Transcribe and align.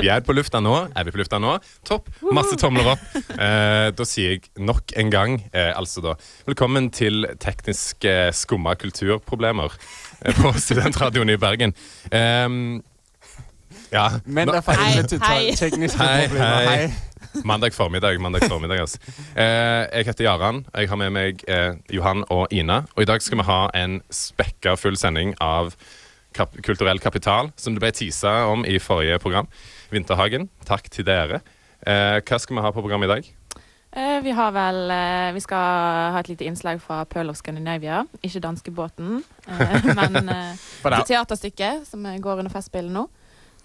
Vi 0.00 0.08
er 0.08 0.22
på 0.24 0.32
lufta 0.32 0.56
nå. 0.64 0.72
Er 0.96 1.04
vi 1.04 1.12
på 1.12 1.20
lufta 1.20 1.36
nå? 1.42 1.58
Topp. 1.84 2.06
Masse 2.32 2.56
tomler 2.56 2.86
opp. 2.94 3.02
Eh, 3.36 3.90
da 3.92 4.06
sier 4.08 4.38
jeg 4.38 4.46
nok 4.56 4.94
en 4.96 5.10
gang, 5.12 5.34
eh, 5.52 5.68
altså 5.76 6.00
da 6.00 6.14
Velkommen 6.46 6.88
til 6.96 7.26
tekniske 7.42 8.14
skumma 8.32 8.72
kulturproblemer 8.80 9.76
eh, 10.24 10.32
på 10.38 10.54
Studentradioen 10.56 11.34
i 11.34 11.36
Bergen. 11.36 11.76
Um, 12.08 12.80
ja. 13.92 14.06
er 14.24 14.64
fra 14.64 14.78
11 14.80 15.12
til 15.12 15.20
12. 15.20 15.56
Tekniske 15.60 16.00
hei, 16.00 16.28
problemer. 16.30 16.68
hei. 16.70 16.86
Hei. 16.86 17.42
Mandag 17.44 17.76
formiddag. 17.76 18.16
mandag 18.20 18.48
formiddag 18.48 18.80
altså. 18.80 18.98
eh, 19.36 19.88
Jeg 19.92 20.06
heter 20.08 20.24
Jaran. 20.24 20.64
Jeg 20.72 20.88
har 20.88 20.96
med 20.96 21.12
meg 21.12 21.44
eh, 21.48 21.74
Johan 21.92 22.24
og 22.30 22.48
Ina. 22.50 22.86
Og 22.96 23.04
i 23.04 23.08
dag 23.12 23.20
skal 23.20 23.42
vi 23.44 23.44
ha 23.44 23.66
en 23.76 24.00
spekka 24.08 24.74
full 24.80 24.96
sending 24.96 25.36
av 25.40 25.76
kap 26.34 26.54
kulturell 26.64 26.98
kapital, 27.02 27.50
som 27.56 27.74
det 27.76 27.80
ble 27.84 27.92
tisa 27.92 28.32
om 28.50 28.64
i 28.64 28.78
forrige 28.82 29.18
program. 29.22 29.48
Vinterhagen. 29.92 30.48
Takk 30.68 30.88
til 30.90 31.04
dere. 31.08 31.40
Eh, 31.86 32.18
hva 32.22 32.38
skal 32.40 32.56
vi 32.56 32.62
ha 32.64 32.70
på 32.72 32.82
programmet 32.84 33.08
i 33.10 33.12
dag? 33.14 33.30
Eh, 33.92 34.20
Vi 34.24 34.30
har 34.32 34.52
vel 34.54 34.90
eh, 34.90 35.32
Vi 35.36 35.40
skal 35.44 36.12
ha 36.14 36.20
et 36.22 36.28
lite 36.30 36.46
innslag 36.48 36.80
fra 36.80 37.04
Pearl 37.04 37.28
of 37.30 37.36
Scandinavia. 37.36 38.04
Ikke 38.22 38.40
danskebåten, 38.40 39.22
eh, 39.48 39.88
men 39.98 40.28
eh, 40.28 40.54
teaterstykket 40.82 41.00
et 41.02 41.10
teaterstykke 41.10 41.72
som 41.88 42.06
går 42.24 42.38
under 42.44 42.50
Festspillet 42.54 42.92
nå. 42.94 43.08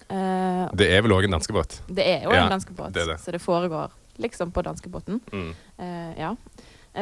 Eh, 0.09 0.65
Det 0.77 0.89
er 0.91 1.01
vel 1.05 1.15
òg 1.15 1.27
en 1.27 1.37
danskebåt? 1.37 1.81
Det 1.87 2.03
er 2.05 2.23
jo 2.27 2.33
Ja, 2.35 2.43
en 2.45 2.51
danskebåt, 2.57 2.95
så 3.23 3.31
det 3.31 3.41
foregår 3.43 3.91
liksom 4.17 4.51
på 4.51 4.61
danskebåten. 4.65 5.21
Mm. 5.31 5.51
Eh, 5.77 6.13
ja. 6.19 6.35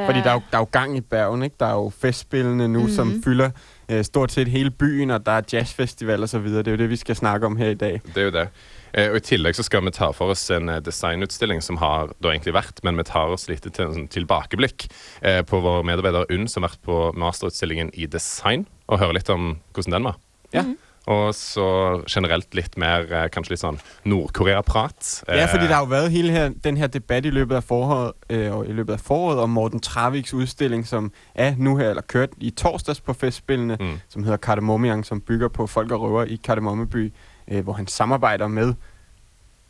Fordi 0.05 0.20
der 0.22 0.30
er, 0.30 0.34
jo, 0.34 0.41
der 0.52 0.58
er 0.58 0.62
jo 0.62 0.67
gang 0.72 0.98
i 0.98 1.02
Bergen. 1.02 1.44
Ikke? 1.44 1.55
Der 1.59 1.66
er 1.66 1.73
jo 1.73 1.90
festspillene 2.02 2.67
nu, 2.67 2.88
som 2.90 3.08
Mhm. 3.08 3.23
fylder 3.23 3.49
øh, 3.90 4.04
stort 4.04 4.31
sett 4.31 4.48
hele 4.48 4.71
byen, 4.71 5.12
og 5.12 5.26
der 5.26 5.31
er 5.31 5.41
jazzfestival 5.54 6.23
og 6.23 6.30
så 6.30 6.40
videre. 6.40 6.63
Det 6.63 6.68
er 6.68 6.71
jo 6.71 6.77
det, 6.77 6.90
vi 6.90 6.95
skal 6.95 7.16
snakke 7.16 7.45
om 7.45 7.55
her 7.58 7.70
i 7.70 7.73
dag. 7.73 8.02
Det 8.05 8.18
er 8.18 8.26
jo 8.26 8.31
det. 8.31 8.48
Eh, 8.94 9.09
og 9.12 9.18
I 9.18 9.20
tillegg 9.20 9.55
så 9.55 9.63
skal 9.63 9.84
vi 9.85 9.91
ta 9.91 10.12
for 10.12 10.31
oss 10.31 10.49
en 10.52 10.70
eh, 10.70 10.80
designutstilling 10.80 11.62
som 11.63 11.77
har 11.77 12.08
da 12.23 12.30
egentlig 12.31 12.54
vært, 12.55 12.79
men 12.84 12.98
vi 12.98 13.04
tar 13.04 13.27
oss 13.27 13.48
litt 13.49 13.62
til 13.74 13.85
en 13.85 13.93
sånn 13.93 14.07
tilbakeblikk 14.07 14.87
eh, 15.21 15.41
på 15.43 15.60
vår 15.62 15.84
medarbeider 15.84 16.26
Unn, 16.32 16.48
som 16.48 16.63
har 16.63 16.70
vært 16.70 16.82
på 16.87 16.99
masterutstillingen 17.20 17.91
i 17.93 18.05
design, 18.05 18.65
og 18.87 18.99
høre 18.99 19.13
litt 19.20 19.30
om 19.30 19.57
hvordan 19.74 19.91
den 19.98 20.04
var. 20.04 20.15
Ja. 20.54 20.63
Og 21.07 21.35
så 21.37 21.65
generelt 22.09 22.55
litt 22.57 22.77
mer 22.81 23.03
eh, 23.13 23.27
kanskje 23.29 23.51
litt 23.53 23.61
sånn 23.61 23.77
Nord-Korea-prat. 24.09 25.23
Ja, 25.27 25.45
fordi 25.45 25.67
det 25.70 25.75
har 25.75 25.84
jo 25.85 25.91
vært 25.91 26.09
hele 26.12 26.31
her, 26.34 26.49
den 26.63 26.77
her 26.77 26.87
debatt 26.87 27.25
i 27.25 27.29
løpet, 27.29 27.55
av 27.59 27.62
foråret, 27.67 28.13
øh, 28.29 28.55
og 28.57 28.70
i 28.70 28.73
løpet 28.73 28.93
av 28.97 29.03
foråret 29.05 29.43
om 29.43 29.49
Morten 29.53 29.79
Traviks 29.85 30.34
utstilling 30.34 30.81
som 30.87 31.12
er 31.35 31.53
nå 31.57 31.75
her, 31.77 31.89
eller 31.93 32.01
kørt 32.01 32.34
i 32.41 32.49
torsdags 32.49 32.99
på 33.05 33.13
festspillene, 33.13 33.77
Mm. 33.79 33.99
som 34.09 34.23
heter 34.23 34.37
Kardemommeang, 34.37 35.05
som 35.05 35.21
bygger 35.21 35.47
på 35.47 35.67
Folk 35.67 35.91
og 35.91 36.01
Røver 36.01 36.23
i 36.25 36.35
Kardemommeby, 36.43 37.13
øh, 37.51 37.63
hvor 37.63 37.73
han 37.73 37.87
samarbeider 37.87 38.47
med 38.47 38.73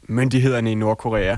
myndighederne 0.08 0.72
i 0.72 0.76
Nordkorea. 0.76 1.38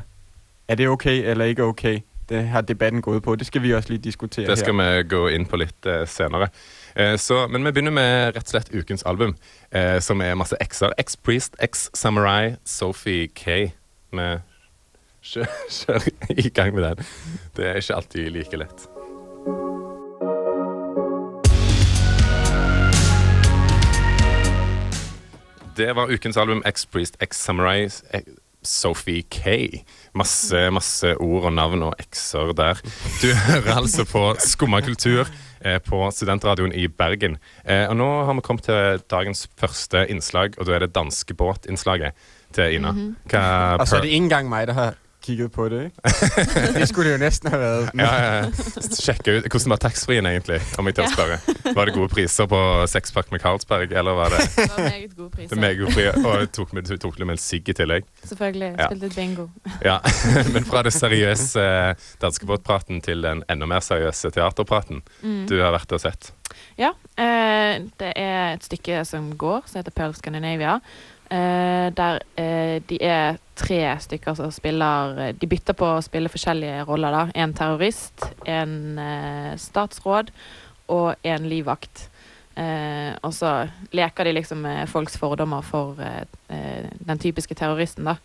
Er 0.68 0.76
det 0.76 0.88
okay 0.90 1.24
eller 1.32 1.46
ikke 1.46 1.64
okay? 1.64 2.00
Det 2.30 2.48
har 2.48 2.62
debatten 2.62 3.02
gået 3.02 3.24
på. 3.24 3.36
Det 3.36 3.48
skal 3.48 3.62
vi 3.64 3.74
også 3.74 3.90
lige 3.90 4.00
diskutere 4.00 4.48
Det 4.48 4.58
skal 4.60 4.74
her. 4.76 4.98
vi 4.98 5.04
gå 5.08 5.28
inn 5.28 5.46
på 5.46 5.56
litt 5.56 5.86
eh, 5.86 6.02
senere. 6.08 6.50
Eh, 6.98 7.18
så, 7.18 7.48
men 7.48 7.66
vi 7.66 7.72
begynner 7.72 7.94
med 7.94 8.36
rett 8.36 8.48
og 8.48 8.56
slett 8.56 8.72
ukens 8.74 9.04
album, 9.06 9.36
eh, 9.70 10.00
som 10.02 10.22
er 10.22 10.34
masse 10.34 10.58
X-er. 10.62 10.96
X-Priest, 10.98 11.56
X-Samurai, 11.62 12.56
Sophie 12.66 13.28
K. 13.28 13.70
Vi 14.12 14.30
kjører, 15.30 16.08
i 16.30 16.50
gang 16.50 16.74
med 16.74 16.84
den. 16.84 17.06
Det 17.58 17.68
er 17.70 17.78
ikke 17.78 17.96
alltid 17.96 18.30
like 18.34 18.58
lett. 18.58 18.88
Det 25.78 25.94
var 25.96 26.10
ukens 26.10 26.38
album 26.38 26.64
X-Priest, 26.66 27.22
X-Samurai, 27.22 27.92
Sophie 28.68 29.24
K. 29.32 29.84
Masse, 30.18 30.68
masse 30.74 31.14
ord 31.16 31.50
og 31.50 31.54
navn 31.56 31.88
og 31.88 31.96
X-er 32.08 32.54
der. 32.58 32.82
Du 33.22 33.30
hører 33.32 33.74
altså 33.80 34.06
på 34.08 34.24
Skumma 34.44 34.82
kultur 34.86 35.26
eh, 35.62 35.80
på 35.84 36.02
Studentradioen 36.14 36.76
i 36.76 36.88
Bergen. 36.92 37.38
Eh, 37.64 37.86
og 37.88 37.98
nå 38.00 38.10
har 38.28 38.38
vi 38.38 38.46
kommet 38.46 38.68
til 38.68 39.04
dagens 39.10 39.48
første 39.60 40.06
innslag, 40.12 40.58
og 40.58 40.68
da 40.68 40.78
er 40.78 40.86
det 40.86 40.94
danskebåtinnslaget 40.98 42.30
til 42.56 42.80
Ina. 42.80 42.94
Hva 43.32 43.44
Og 43.80 43.88
det 43.88 44.14
er 44.14 44.44
meg 44.48 44.70
det 44.70 44.78
ikke 44.78 44.94
kigget 45.28 45.52
på 45.54 45.68
deg. 45.70 45.92
Vi 46.74 46.80
det 46.80 46.88
skulle 46.90 47.14
jo 47.14 47.20
nesten 47.22 47.52
ha 47.54 47.60
vært. 47.62 47.92
ja, 48.00 48.12
ja. 48.24 48.68
Sjekke 48.98 49.36
ut 49.38 49.48
hvordan 49.52 49.74
var 49.76 49.82
taxfree-en 49.84 50.30
egentlig, 50.32 50.60
om 50.80 50.88
jeg 50.90 50.98
tør 50.98 51.12
spørre. 51.14 51.38
Var 51.78 51.90
det 51.92 51.96
gode 51.98 52.10
priser 52.14 52.48
på 52.50 52.62
sexpack 52.90 53.30
med 53.36 53.44
Carlsberg, 53.44 53.92
eller 53.92 54.18
var 54.18 54.34
det, 54.34 54.42
Det 54.56 54.68
var 54.72 54.84
meget 54.88 55.16
gode 55.18 55.30
priser. 55.36 55.50
det 55.54 55.62
meget 55.64 55.80
gode 55.84 55.94
priser? 55.98 56.28
Og 56.32 56.52
tok 56.58 56.74
med, 56.78 56.92
tok 57.04 57.20
med 57.20 57.36
en 57.38 57.42
sigg 57.44 57.70
i 57.70 57.78
tillegg? 57.78 58.08
Selvfølgelig. 58.24 58.72
Ja. 58.80 58.88
Spilte 58.90 59.12
bingo. 59.16 59.48
Ja, 59.86 59.98
Men 60.56 60.66
fra 60.68 60.82
det 60.88 60.94
seriøse 60.96 61.68
eh, 61.68 62.08
danskebåtpraten 62.24 63.02
til 63.06 63.22
den 63.26 63.44
enda 63.52 63.66
mer 63.70 63.84
seriøse 63.86 64.32
teaterpraten 64.36 65.04
Mm. 65.22 65.48
du 65.50 65.56
har 65.62 65.72
vært 65.74 65.92
og 65.96 66.00
sett. 66.02 66.32
Ja, 66.80 66.92
eh, 67.20 67.82
det 68.00 68.12
er 68.16 68.54
et 68.56 68.64
stykke 68.66 69.02
som 69.06 69.32
går, 69.40 69.66
som 69.68 69.80
heter 69.82 69.94
Pearl 69.96 70.14
Scandinavia. 70.16 70.78
Eh, 71.30 71.94
der 71.94 72.20
uh, 72.40 72.82
de 72.90 72.98
er 73.04 73.38
tre 73.60 73.82
stykker 74.00 74.38
som 74.38 74.52
spiller 74.52 75.18
eh, 75.20 75.34
De 75.36 75.48
bytter 75.50 75.76
på 75.76 75.90
å 75.98 76.04
spille 76.06 76.32
forskjellige 76.32 76.86
roller. 76.88 77.12
da 77.12 77.26
En 77.36 77.54
terrorist, 77.54 78.30
en 78.48 78.96
uh, 78.96 79.52
statsråd 79.60 80.32
og 80.88 81.16
en 81.28 81.50
livvakt. 81.50 82.10
Og 82.58 83.34
så 83.36 83.68
leker 83.94 84.26
de 84.26 84.32
liksom 84.34 84.64
med 84.64 84.88
folks 84.90 85.18
fordommer 85.20 85.62
for 85.62 86.00
den 86.00 87.20
typiske 87.22 87.54
terroristen, 87.54 88.08
da. 88.08 88.16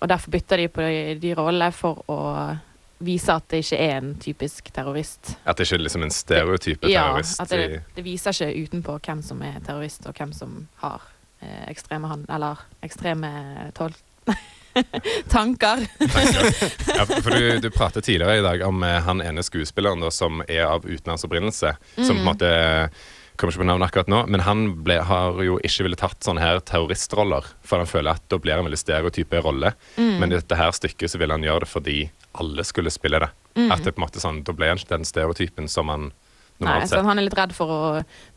Og 0.00 0.08
derfor 0.08 0.30
bytter 0.30 0.62
de 0.62 0.68
på 0.72 0.86
de, 0.86 1.18
de 1.20 1.34
rollene 1.36 1.68
for 1.74 2.00
å 2.08 2.20
vise 3.04 3.34
at 3.34 3.50
det 3.50 3.60
ikke 3.66 3.82
er 3.82 3.98
en 3.98 4.14
typisk 4.22 4.70
terrorist. 4.72 5.34
At 5.44 5.58
det 5.58 5.66
ikke 5.66 5.82
er 5.82 5.84
liksom 5.84 6.06
en 6.06 6.14
stereotype 6.14 6.86
terrorist? 6.86 7.36
Ja, 7.36 7.44
at 7.44 7.52
det, 7.52 7.82
det 7.98 8.06
viser 8.06 8.32
ikke 8.32 8.64
utenpå 8.64 8.96
hvem 9.04 9.20
som 9.26 9.42
er 9.42 9.60
terrorist, 9.66 10.06
og 10.06 10.16
hvem 10.16 10.32
som 10.32 10.56
har 10.80 11.04
ekstreme 11.68 12.08
hand... 12.10 12.26
Eller 12.30 12.58
ekstreme 12.84 13.30
tanker. 15.28 15.86
ja, 16.96 17.04
for 17.06 17.30
du, 17.30 17.60
du 17.60 17.70
pratet 17.70 18.04
tidligere 18.04 18.38
i 18.38 18.44
dag 18.44 18.62
om 18.68 18.82
eh, 18.82 19.00
han 19.02 19.22
ene 19.24 19.42
skuespilleren 19.42 20.00
da, 20.04 20.10
som 20.14 20.42
er 20.48 20.64
av 20.68 20.86
utenlandsopprinnelse. 20.86 21.76
Som 21.96 22.04
på 22.04 22.10
en 22.12 22.18
Mm. 22.18 22.26
måte 22.32 22.50
Kommer 23.38 23.52
ikke 23.54 23.60
på 23.62 23.66
navnet 23.68 23.86
akkurat 23.86 24.08
nå, 24.10 24.16
men 24.34 24.42
han 24.42 24.62
ble, 24.82 24.96
har 25.06 25.36
jo 25.46 25.60
ikke 25.62 25.84
ville 25.86 25.94
tatt 26.00 26.26
sånne 26.26 26.42
her 26.42 26.58
terroristroller. 26.66 27.44
For 27.62 27.78
han 27.78 27.86
føler 27.86 28.16
at 28.18 28.24
da 28.26 28.34
blir 28.42 28.56
en 28.58 28.66
veldig 28.66 28.80
stereotype 28.80 29.38
rolle. 29.44 29.70
Mm. 29.94 30.16
Men 30.18 30.32
i 30.32 30.40
dette 30.40 30.56
her 30.58 30.72
stykket 30.74 31.12
så 31.12 31.20
ville 31.22 31.36
han 31.36 31.46
gjøre 31.46 31.62
det 31.62 31.68
fordi 31.70 31.94
alle 32.42 32.64
skulle 32.66 32.90
spille 32.90 33.20
det. 33.22 33.28
Mm. 33.54 33.68
At 33.70 33.84
det 33.86 33.92
på 33.94 34.02
en 34.02 34.06
måte 34.08 34.18
sånn, 34.24 34.40
Da 34.42 34.50
ble 34.58 34.72
han 34.72 34.82
ikke 34.82 34.90
den 34.96 35.06
stereotypen 35.06 35.70
som 35.70 35.86
han 35.94 36.08
Nei, 36.58 36.86
så 36.90 37.02
han 37.06 37.18
er 37.18 37.22
litt 37.22 37.36
redd 37.38 37.52
for 37.54 37.70
å 37.70 37.80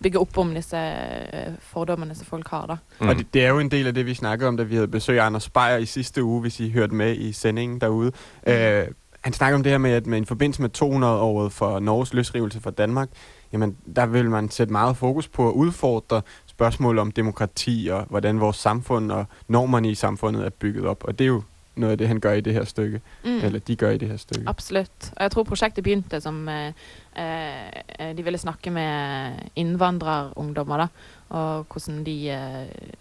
bygge 0.03 0.19
opp 0.21 0.37
om 0.37 0.53
disse 0.53 0.77
eh, 0.77 1.55
fordommene 1.71 2.15
som 2.15 2.27
folk 2.29 2.47
har, 2.53 2.67
da. 2.69 2.77
Mm. 2.99 3.09
Og 3.09 3.15
det, 3.17 3.27
det 3.33 3.45
er 3.45 3.49
jo 3.49 3.61
en 3.63 3.71
del 3.71 3.89
av 3.89 3.95
det, 3.97 4.05
vi 4.05 4.13
snakket 4.13 4.47
om, 4.47 4.57
da 4.57 4.65
vi 4.69 4.77
hadde 4.77 4.91
besøk 4.93 5.17
av 5.17 5.25
Anders 5.31 5.49
Beyer 5.49 5.81
i 5.81 5.89
siste 5.89 6.23
uge, 6.23 6.41
hvis 6.45 6.59
I 6.59 6.69
hørte 6.75 6.95
med 6.95 7.15
i 7.17 7.31
sendingen 7.33 7.79
derude. 7.81 8.11
Uh, 8.47 8.93
han 9.21 9.33
snakker 9.33 9.55
om 9.55 9.63
det 9.63 9.71
her 9.71 9.77
med, 9.77 9.91
at 9.91 10.05
med, 10.05 10.21
i 10.21 10.25
forbindelse 10.25 10.61
med 10.61 10.69
200-året 10.77 11.51
for 11.51 11.79
Norges 11.79 12.13
løsrivelse 12.13 12.61
fra 12.61 12.71
Danmark, 12.71 13.09
jamen 13.53 13.75
der 13.95 14.05
vil 14.05 14.29
man 14.29 14.49
sætte 14.49 14.71
meget 14.73 14.97
fokus 14.97 15.27
på 15.27 15.49
at 15.49 15.53
udfordre 15.53 16.21
spørgsmål 16.45 16.99
om 16.99 17.11
demokrati 17.11 17.89
og 17.91 18.05
hvordan 18.09 18.39
vores 18.39 18.57
samfund 18.57 19.11
og 19.11 19.25
normerne 19.47 19.89
i 19.89 19.95
samfundet 19.95 20.45
er 20.45 20.49
bygget 20.49 20.87
opp. 20.87 21.03
Og 21.03 21.19
det 21.19 21.25
er 21.25 21.27
jo 21.27 21.43
noe 21.75 21.91
av 21.91 21.97
det, 21.97 22.07
han 22.07 22.19
gjør 22.19 22.31
i 22.31 22.41
det 22.41 22.53
her 22.53 22.65
stykket. 22.65 23.01
Mm. 23.23 23.37
Eller 23.37 23.59
de 23.59 23.75
gjør 23.75 23.89
i 23.95 23.97
det 23.97 24.07
her 24.07 24.17
stykket. 24.17 24.47
Absolutt. 24.47 25.11
Og 25.15 25.23
jeg 25.23 25.31
tror 25.31 25.43
prosjektet 25.43 25.83
begynte 25.83 26.21
som 26.21 26.49
eh, 26.49 26.73
eh, 27.16 28.11
De 28.16 28.23
ville 28.23 28.39
snakke 28.41 28.72
med 28.73 29.51
innvandrerungdommer, 29.59 30.85
da. 30.85 31.07
Og 31.38 31.72
hvordan 31.72 32.03
de 32.07 32.17
eh, 32.33 32.94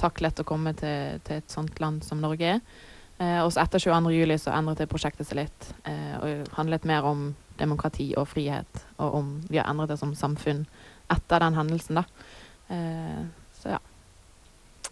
taklet 0.00 0.40
å 0.40 0.46
komme 0.48 0.72
til, 0.78 1.20
til 1.26 1.40
et 1.40 1.52
sånt 1.52 1.80
land 1.82 2.04
som 2.06 2.22
Norge 2.22 2.56
er. 2.56 2.62
Eh, 3.20 3.40
og 3.44 3.52
så 3.52 3.64
etter 3.64 3.82
22. 3.82 4.14
juli 4.16 4.38
så 4.40 4.54
endret 4.56 4.80
det 4.80 4.88
prosjektet 4.90 5.28
seg 5.28 5.42
litt. 5.42 5.72
Eh, 5.84 6.14
og 6.20 6.54
handlet 6.56 6.88
mer 6.88 7.08
om 7.08 7.30
demokrati 7.60 8.10
og 8.16 8.30
frihet. 8.32 8.84
Og 8.98 9.18
om 9.20 9.34
vi 9.50 9.60
har 9.60 9.68
endret 9.68 9.92
det 9.92 10.00
som 10.00 10.14
samfunn 10.16 10.64
etter 11.12 11.42
den 11.44 11.58
hendelsen, 11.58 12.00
da. 12.00 12.06
Eh, 12.72 13.20
så 13.60 13.76
ja. 13.76 13.82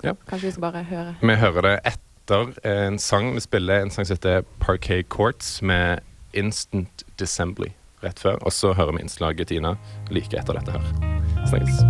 Ja. 0.05 0.15
Kanskje 0.29 0.51
vi 0.51 0.53
skal 0.55 0.67
bare 0.69 0.85
høre. 0.87 1.17
Vi 1.23 1.41
hører 1.41 1.67
det 1.71 1.75
etter 1.95 2.53
en 2.69 3.01
sang. 3.03 3.33
Vi 3.35 3.43
spiller 3.43 3.83
en 3.83 3.91
sang 3.91 4.07
som 4.07 4.19
heter 4.19 4.45
Parquet 4.61 5.09
Courts 5.09 5.59
med 5.63 6.05
Instant 6.37 7.03
Dissembly 7.19 7.73
rett 8.01 8.21
før. 8.21 8.39
Og 8.43 8.53
så 8.53 8.73
hører 8.73 8.93
vi 8.97 9.05
innslaget 9.07 9.49
Tina 9.49 9.77
like 10.11 10.39
etter 10.39 10.59
dette 10.59 10.75
her. 10.75 10.83
Snakkes. 11.49 11.83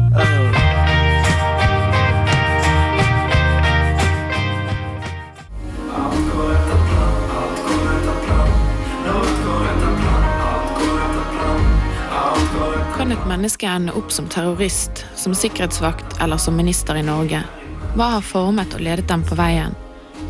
Kan 12.98 13.12
et 13.12 13.28
menneske 13.28 13.66
ende 13.66 13.92
opp 13.92 14.10
som 14.12 14.26
terrorist, 14.28 15.06
som 15.16 15.34
sikkerhetsvakt 15.34 16.18
eller 16.20 16.36
som 16.36 16.56
minister 16.56 16.96
i 16.98 17.02
Norge? 17.06 17.44
Hva 17.94 18.10
har 18.16 18.26
formet 18.26 18.74
og 18.74 18.82
ledet 18.84 19.08
dem 19.08 19.22
på 19.24 19.38
veien? 19.38 19.76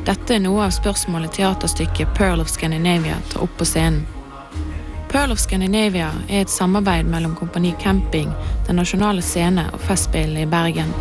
Dette 0.07 0.37
er 0.37 0.45
noe 0.45 0.67
av 0.67 0.77
spørsmålet 0.77 1.35
teaterstykket 1.37 2.13
Pearl 2.17 2.41
of 2.45 2.53
Scandinavia 2.53 3.17
tar 3.33 3.43
opp 3.45 3.57
på 3.59 3.67
scenen. 3.69 4.07
Pearl 5.09 5.33
of 5.33 5.39
Scandinavia 5.41 6.11
er 6.29 6.43
et 6.43 6.51
samarbeid 6.51 7.07
mellom 7.09 7.33
Kompani 7.37 7.75
Camping, 7.81 8.33
Den 8.67 8.77
nasjonale 8.77 9.23
scene 9.25 9.65
og 9.73 9.81
Festspillene 9.81 10.43
i 10.45 10.47
Bergen. 10.47 10.93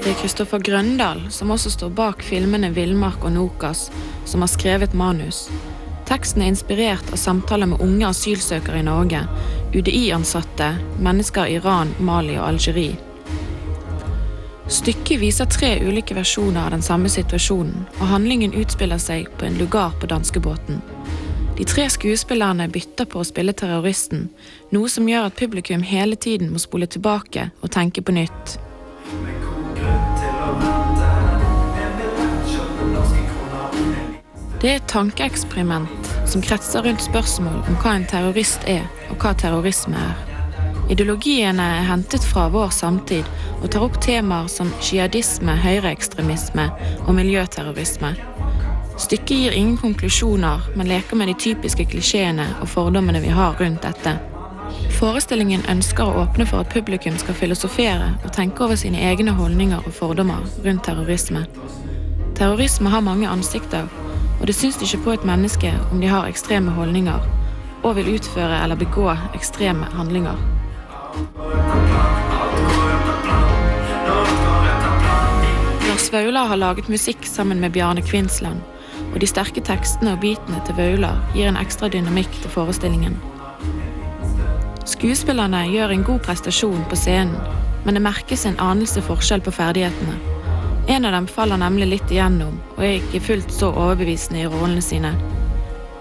Det 0.00 0.12
er 0.12 0.20
Kristoffer 0.22 0.62
Grøndal, 0.62 1.24
som 1.34 1.50
også 1.50 1.74
står 1.74 1.90
bak 1.98 2.22
filmene 2.22 2.70
Villmark 2.78 3.26
og 3.26 3.34
Nokas, 3.34 3.88
som 4.24 4.46
har 4.46 4.54
skrevet 4.54 4.94
manus. 4.94 5.48
Teksten 6.06 6.46
er 6.46 6.54
inspirert 6.54 7.10
av 7.10 7.18
samtaler 7.18 7.74
med 7.74 7.82
unge 7.82 8.06
asylsøkere 8.06 8.84
i 8.84 8.86
Norge, 8.86 9.26
UDI-ansatte, 9.74 10.76
mennesker 11.02 11.50
i 11.50 11.58
Iran, 11.58 11.90
Mali 11.98 12.38
og 12.38 12.52
Algerie. 12.54 13.09
Stykket 14.70 15.18
viser 15.18 15.48
tre 15.50 15.72
ulike 15.82 16.14
versjoner 16.14 16.64
av 16.64 16.70
den 16.70 16.82
samme 16.82 17.10
situasjonen, 17.10 17.88
og 17.98 18.06
handlingen 18.06 18.52
utspiller 18.54 19.00
seg 19.02 19.26
på 19.38 19.48
en 19.48 19.58
lugar 19.58 19.96
på 19.98 20.06
danskebåten. 20.06 20.78
De 21.58 21.66
tre 21.66 21.88
skuespillerne 21.90 22.68
bytter 22.70 23.08
på 23.10 23.18
å 23.18 23.26
spille 23.26 23.52
terroristen, 23.52 24.28
noe 24.70 24.88
som 24.88 25.10
gjør 25.10 25.26
at 25.26 25.36
publikum 25.42 25.82
hele 25.82 26.14
tiden 26.14 26.54
må 26.54 26.62
spole 26.62 26.86
tilbake 26.86 27.48
og 27.60 27.74
tenke 27.74 28.06
på 28.06 28.14
nytt. 28.14 28.54
Det 34.62 34.70
er 34.70 34.78
et 34.78 34.90
tankeeksperiment 34.92 36.14
som 36.30 36.46
kretser 36.46 36.86
rundt 36.86 37.02
spørsmål 37.10 37.64
om 37.66 37.82
hva 37.82 37.98
en 37.98 38.06
terrorist 38.06 38.70
er, 38.70 38.86
og 39.10 39.18
hva 39.18 39.34
terrorisme 39.34 39.98
er. 39.98 40.29
Ideologiene 40.90 41.62
er 41.62 41.84
hentet 41.86 42.24
fra 42.26 42.48
vår 42.50 42.72
samtid 42.74 43.28
og 43.60 43.68
tar 43.70 43.84
opp 43.86 44.00
temaer 44.02 44.48
som 44.50 44.72
jihadisme, 44.82 45.54
høyreekstremisme 45.62 46.64
og 47.04 47.12
miljøterrorisme. 47.14 48.16
Stykket 48.98 49.36
gir 49.36 49.54
ingen 49.54 49.76
konklusjoner, 49.78 50.66
men 50.74 50.90
leker 50.90 51.16
med 51.16 51.30
de 51.30 51.36
typiske 51.38 51.86
klisjeene 51.92 52.48
og 52.58 52.68
fordommene 52.68 53.22
vi 53.22 53.30
har 53.30 53.54
rundt 53.60 53.86
dette. 53.86 54.16
Forestillingen 54.98 55.62
ønsker 55.70 56.04
å 56.10 56.24
åpne 56.24 56.44
for 56.50 56.64
at 56.64 56.74
publikum 56.74 57.14
skal 57.22 57.38
filosofere 57.38 58.10
og 58.24 58.32
tenke 58.34 58.66
over 58.66 58.78
sine 58.80 58.98
egne 59.12 59.32
holdninger 59.38 59.86
og 59.86 59.94
fordommer 59.94 60.42
rundt 60.66 60.84
terrorisme. 60.88 61.46
Terrorisme 62.34 62.90
har 62.90 63.06
mange 63.06 63.30
ansikter, 63.30 63.86
og 64.40 64.46
det 64.50 64.58
syns 64.58 64.82
ikke 64.82 65.04
på 65.04 65.14
et 65.14 65.28
menneske 65.28 65.70
om 65.92 66.02
de 66.02 66.10
har 66.10 66.26
ekstreme 66.26 66.74
holdninger 66.74 67.30
og 67.82 67.94
vil 67.96 68.16
utføre 68.16 68.58
eller 68.64 68.80
begå 68.80 69.06
ekstreme 69.38 69.86
handlinger. 69.94 70.34
Lars 75.88 76.12
Vaular 76.12 76.46
har 76.46 76.56
laget 76.56 76.88
musikk 76.88 77.26
sammen 77.26 77.60
med 77.60 77.72
Bjarne 77.72 78.02
Kvinsland, 78.02 78.60
og 79.12 79.20
de 79.20 79.26
sterke 79.26 79.60
tekstene 79.60 80.14
og 80.14 80.22
beatene 80.22 80.62
til 80.66 80.78
Vaular 80.78 81.18
gir 81.34 81.50
en 81.50 81.58
ekstra 81.60 81.90
dynamikk 81.92 82.32
til 82.42 82.50
forestillingen. 82.54 83.18
Skuespillerne 84.86 85.64
gjør 85.70 85.92
en 85.94 86.04
god 86.04 86.22
prestasjon 86.24 86.84
på 86.90 86.96
scenen, 86.98 87.36
men 87.84 87.96
det 87.96 88.02
merkes 88.04 88.46
en 88.46 88.58
anelse 88.60 89.02
forskjell 89.02 89.42
på 89.44 89.54
ferdighetene. 89.54 90.16
En 90.90 91.04
av 91.04 91.12
dem 91.12 91.28
faller 91.30 91.60
nemlig 91.60 91.86
litt 91.92 92.10
igjennom 92.10 92.56
og 92.76 92.82
er 92.84 92.98
ikke 92.98 93.22
fullt 93.22 93.52
så 93.54 93.70
overbevisende 93.70 94.42
i 94.42 94.48
rollene 94.50 94.82
sine. 94.84 95.14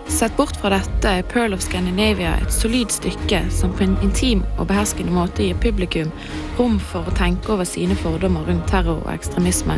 Sett 0.10 0.38
bort 0.38 0.58
fra 0.58 0.70
dette 0.70 1.10
er 1.10 1.22
Pearl 1.22 1.54
of 1.54 1.62
Scandinavia 1.62 2.34
et 2.42 2.52
solid 2.54 2.92
stykke 2.92 3.44
som 3.54 3.72
på 3.78 3.86
en 3.86 3.94
intim 4.04 4.42
og 4.58 4.68
beherskende 4.72 5.14
måte 5.14 5.46
gir 5.46 5.60
publikum 5.62 6.10
rom 6.58 6.80
for 6.82 7.08
å 7.08 7.14
tenke 7.16 7.54
over 7.54 7.68
sine 7.70 7.96
fordommer 7.96 8.50
rundt 8.50 8.66
terror 8.72 9.04
og 9.04 9.14
ekstremisme. 9.14 9.78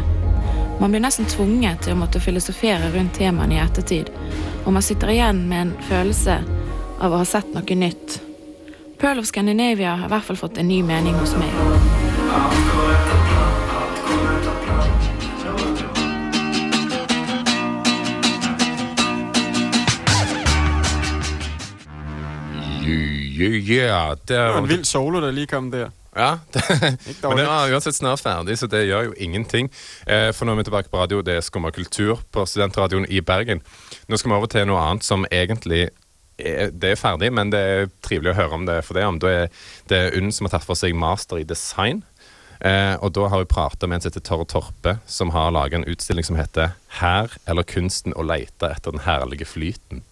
Man 0.80 0.95
blir 0.95 1.04
nesten 1.04 1.28
tvunget 1.30 1.83
til 1.83 1.94
å 1.94 2.00
måtte 2.00 2.24
filosofere 2.24 2.89
rundt 2.95 3.13
temaene 3.19 3.60
i 3.60 3.62
ettertid, 3.62 4.10
og 4.63 4.74
man 4.74 4.88
sitter 4.88 5.13
igjen 5.13 5.44
med 5.51 5.68
en 5.68 5.75
følelse 5.92 6.39
av 7.01 7.12
å 7.12 7.22
ha 7.22 7.28
sett 7.28 7.51
noe 7.54 7.78
nytt. 7.83 8.22
Pearl 9.04 9.19
of 9.19 9.30
Scandinavia 9.30 9.98
har 10.00 10.07
i 10.07 10.13
hvert 10.16 10.31
fall 10.31 10.42
fått 10.48 10.62
en 10.62 10.72
ny 10.72 10.81
mening 10.86 11.18
hos 11.22 11.36
meg. 11.38 13.00
Yeah, 23.41 24.11
det 24.15 24.27
Det 24.27 24.38
var 24.39 24.53
var 24.53 24.61
en 24.63 24.69
vild 24.69 24.85
solo, 24.85 25.21
der 25.21 25.31
lige 25.31 25.47
kom 25.47 25.71
der. 25.71 25.89
Ja, 26.15 26.39
det, 26.53 26.63
men 27.07 27.15
dårlig. 27.21 27.45
er 27.45 27.73
uansett 27.73 27.95
snart 27.95 28.19
ferdig, 28.19 28.57
så 28.59 28.67
det 28.67 28.81
gjør 28.88 29.05
jo 29.09 29.13
ingenting. 29.17 29.69
Eh, 30.07 30.33
for 30.35 30.45
nå 30.45 30.51
er 30.51 30.59
vi 30.59 30.63
tilbake 30.67 30.91
på 30.91 30.99
radio, 30.99 31.21
det 31.21 31.38
er 31.38 31.41
Skumma 31.45 31.71
kultur 31.71 32.19
på 32.31 32.43
Studentradioen 32.45 33.05
i 33.09 33.21
Bergen. 33.21 33.61
Nå 34.07 34.17
skal 34.19 34.31
vi 34.31 34.35
over 34.35 34.51
til 34.51 34.67
noe 34.67 34.81
annet 34.83 35.07
som 35.07 35.23
egentlig 35.31 35.85
er, 36.38 36.69
det 36.73 36.91
er 36.91 36.99
ferdig, 36.99 37.31
men 37.31 37.49
det 37.53 37.59
er 37.59 37.89
trivelig 38.03 38.33
å 38.33 38.39
høre 38.41 38.59
om 38.59 38.65
det 38.67 38.81
for 38.83 38.99
det. 38.99 39.05
Om 39.07 39.19
det 39.23 39.31
er 39.31 39.47
det 39.87 40.01
UNN 40.17 40.31
som 40.35 40.45
har 40.49 40.57
tatt 40.57 40.67
for 40.67 40.75
seg 40.75 40.95
master 40.95 41.39
i 41.39 41.47
design. 41.47 42.03
Eh, 42.59 42.94
og 43.01 43.13
da 43.15 43.29
har 43.31 43.39
vi 43.41 43.49
prata 43.49 43.87
med 43.87 43.95
en 43.95 44.01
som 44.03 44.11
heter 44.11 44.21
Torre 44.27 44.45
Torpe, 44.45 44.97
som 45.07 45.31
har 45.33 45.53
laga 45.55 45.79
en 45.79 45.87
utstilling 45.87 46.27
som 46.27 46.35
heter 46.35 46.75
'Her 46.99 47.31
eller 47.47 47.63
kunsten 47.63 48.13
å 48.13 48.21
leite 48.21 48.67
etter 48.69 48.91
den 48.91 49.07
herlige 49.07 49.47
flyten'. 49.47 50.03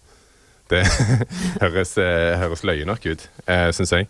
Det 0.70 0.84
høres, 1.62 1.96
eh, 1.98 2.36
høres 2.40 2.62
løye 2.66 2.86
nok 2.88 3.06
ut, 3.10 3.26
eh, 3.50 3.68
syns 3.74 3.92
jeg. 3.96 4.06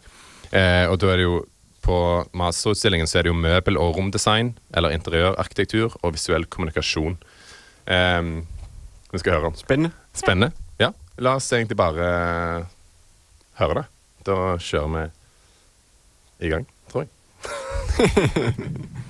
Eh, 0.53 0.85
og 0.91 0.99
da 1.01 1.12
er 1.12 1.21
det 1.23 1.27
jo 1.29 1.41
på 1.81 1.97
masterutstillingen 2.37 3.09
så 3.09 3.19
er 3.21 3.25
det 3.27 3.33
jo 3.33 3.39
møbel- 3.41 3.79
og 3.81 3.97
romdesign, 3.97 4.53
eller 4.77 4.93
interiørarkitektur 4.93 5.97
og 6.03 6.12
visuell 6.19 6.45
kommunikasjon. 6.53 7.17
Eh, 7.89 8.23
vi 9.11 9.23
skal 9.23 9.39
høre 9.39 9.53
om. 9.53 9.57
Spændende. 9.59 9.95
Spennende. 10.15 10.53
Ja. 10.83 10.93
La 11.19 11.37
oss 11.41 11.49
egentlig 11.53 11.79
bare 11.81 12.11
høre 13.61 13.81
det. 13.81 13.87
Da 14.29 14.37
kjører 14.61 14.93
vi 14.97 16.47
i 16.47 16.53
gang, 16.53 16.67
tror 16.93 17.07
jeg. 17.07 17.11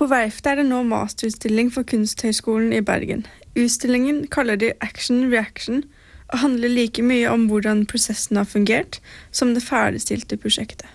På 0.00 0.06
Verftet 0.08 0.46
er 0.48 0.56
det 0.56 0.70
nå 0.70 0.78
masterutstilling 0.88 1.66
for 1.74 1.84
Kunsthøgskolen 1.84 2.70
i 2.72 2.80
Bergen. 2.80 3.26
Utstillingen 3.52 4.22
kaller 4.32 4.56
de 4.56 4.70
Action 4.80 5.26
Reaction 5.28 5.82
og 6.32 6.38
handler 6.40 6.72
like 6.72 7.02
mye 7.04 7.28
om 7.28 7.44
hvordan 7.50 7.82
prosessen 7.90 8.38
har 8.40 8.48
fungert, 8.48 8.96
som 9.30 9.52
det 9.52 9.60
ferdigstilte 9.60 10.38
prosjektet. 10.40 10.86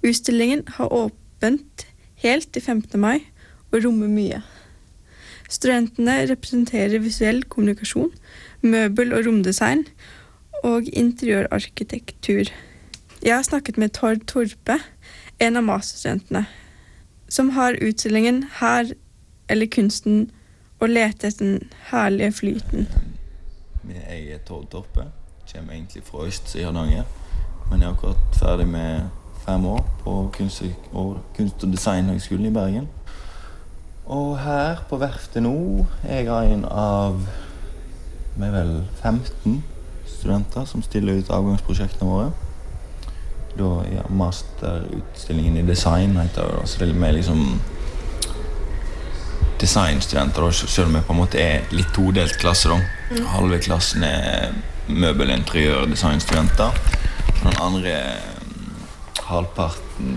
Utstillingen 0.00 0.62
har 0.78 0.88
åpent 0.88 1.84
helt 2.24 2.48
til 2.56 2.64
15. 2.64 2.96
mai 3.00 3.18
og 3.68 3.84
rommer 3.84 4.08
mye. 4.08 4.40
Studentene 5.52 6.16
representerer 6.32 7.04
visuell 7.04 7.44
kommunikasjon, 7.44 8.14
møbel- 8.64 9.12
og 9.12 9.26
romdesign 9.28 9.84
og 10.64 10.88
interiørarkitektur. 10.88 12.48
Jeg 13.20 13.36
har 13.36 13.44
snakket 13.44 13.76
med 13.76 13.92
Tord 13.92 14.24
Torpe, 14.24 14.80
en 15.36 15.60
av 15.60 15.68
masterstudentene, 15.68 16.46
som 17.32 17.50
har 17.50 17.78
utstillingen 17.80 18.44
Her 18.60 18.92
eller 19.48 19.66
kunsten 19.66 20.26
å 20.80 20.86
lete 20.86 21.30
etter 21.30 21.44
den 21.44 21.70
herlige 21.88 22.32
flyten. 22.32 22.88
Jeg 23.88 24.26
er 24.34 24.42
Tord 24.46 24.68
Torpe. 24.70 25.06
Kommer 25.48 25.72
egentlig 25.72 26.02
fra 26.04 26.26
øst 26.26 26.52
i 26.56 26.64
Hardanger. 26.66 27.04
Men 27.70 27.80
jeg 27.80 27.88
er 27.88 27.94
akkurat 27.94 28.36
ferdig 28.36 28.68
med 28.68 29.08
fem 29.46 29.64
år 29.66 29.80
på 30.02 30.16
kunst- 30.36 30.62
og, 30.92 31.18
kunst- 31.36 31.64
og 31.64 31.72
designhøgskolen 31.72 32.46
i 32.46 32.54
Bergen. 32.54 32.88
Og 34.06 34.38
her 34.38 34.84
på 34.88 35.00
verftet 35.00 35.42
nå 35.42 35.86
er 36.04 36.26
jeg 36.28 36.52
en 36.52 36.64
av 36.68 37.20
med 38.36 38.52
vel 38.52 38.74
15 39.02 39.62
studenter 40.06 40.64
som 40.64 40.82
stiller 40.82 41.22
ut 41.22 41.30
avgangsprosjektene 41.30 42.10
våre. 42.10 42.32
Da 43.58 43.70
ja, 43.92 44.02
Masterutstillingen 44.08 45.56
i 45.56 45.62
design 45.62 46.16
heter 46.16 46.42
det. 46.42 46.68
Så 46.68 46.80
det 46.80 46.88
er 46.88 47.00
mer 47.00 47.12
liksom 47.12 47.60
designstudenter, 49.60 50.50
selv 50.50 50.88
om 50.88 50.94
vi 50.94 51.00
på 51.06 51.12
en 51.12 51.20
måte 51.20 51.38
er 51.38 51.66
litt 51.70 51.92
todelt 51.94 52.38
klasse. 52.40 52.68
da. 52.72 53.22
Halve 53.36 53.60
klassen 53.62 54.04
er 54.04 54.54
møbel-, 54.88 55.34
og 55.76 55.90
designstudenter. 55.90 56.72
Og 57.42 57.44
den 57.44 57.60
andre 57.60 57.94
mm, 58.00 58.80
halvparten 59.28 60.16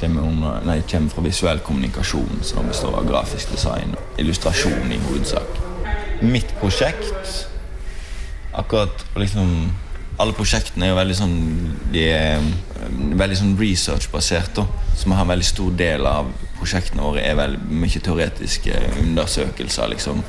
kommer, 0.00 0.22
under, 0.22 0.60
nei, 0.66 0.80
kommer 0.90 1.10
fra 1.10 1.24
visuell 1.24 1.62
kommunikasjon, 1.64 2.42
som 2.42 2.68
består 2.68 2.98
av 2.98 3.08
grafisk 3.08 3.52
design 3.54 3.94
og 3.96 4.20
illustrasjon 4.20 4.92
i 4.92 5.00
hovedsak. 5.06 5.60
Mitt 6.22 6.54
prosjekt 6.60 7.48
akkurat 8.54 9.04
liksom 9.16 9.72
Alle 10.18 10.34
prosjektene 10.36 10.86
er 10.86 10.92
jo 10.92 10.98
veldig 10.98 11.14
sånn 11.18 11.38
De 11.90 12.04
er 12.06 12.36
eh, 12.38 12.50
veldig 13.18 13.38
sånn 13.38 13.54
researchbasert, 13.58 14.60
som 14.98 15.14
har 15.14 15.24
en 15.24 15.32
veldig 15.32 15.46
stor 15.46 15.72
del 15.78 16.06
av 16.06 16.28
prosjektene 16.58 17.02
våre 17.02 17.24
er 17.24 17.38
veldig 17.38 17.78
mye 17.82 18.02
teoretiske 18.02 18.78
undersøkelser. 19.02 19.90
liksom 19.90 20.22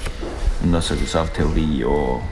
Undersøkelser 0.63 1.19
av 1.21 1.31
teori 1.35 1.83
og, 1.83 2.23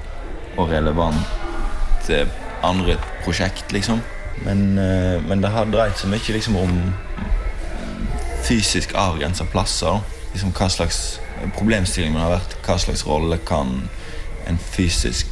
og 0.57 0.71
relevant 0.71 2.09
eh, 2.09 2.25
andre 2.63 2.97
prosjekt, 3.23 3.71
liksom. 3.75 4.01
Men, 4.45 4.77
eh, 4.79 5.19
men 5.27 5.43
det 5.43 5.51
har 5.53 5.69
dreid 5.69 5.97
seg 5.99 6.13
mye 6.13 6.37
liksom 6.37 6.57
om 6.57 6.77
fysisk 8.43 8.95
avgrensa 8.97 9.45
plasser. 9.51 10.01
Liksom 10.33 10.53
hva 10.57 10.69
slags 10.71 11.03
problemstilling 11.57 12.15
man 12.15 12.25
har 12.25 12.37
vært. 12.37 12.57
Hva 12.65 12.79
slags 12.81 13.05
rolle 13.07 13.39
kan 13.45 13.83
en 14.47 14.59
fysisk 14.71 15.29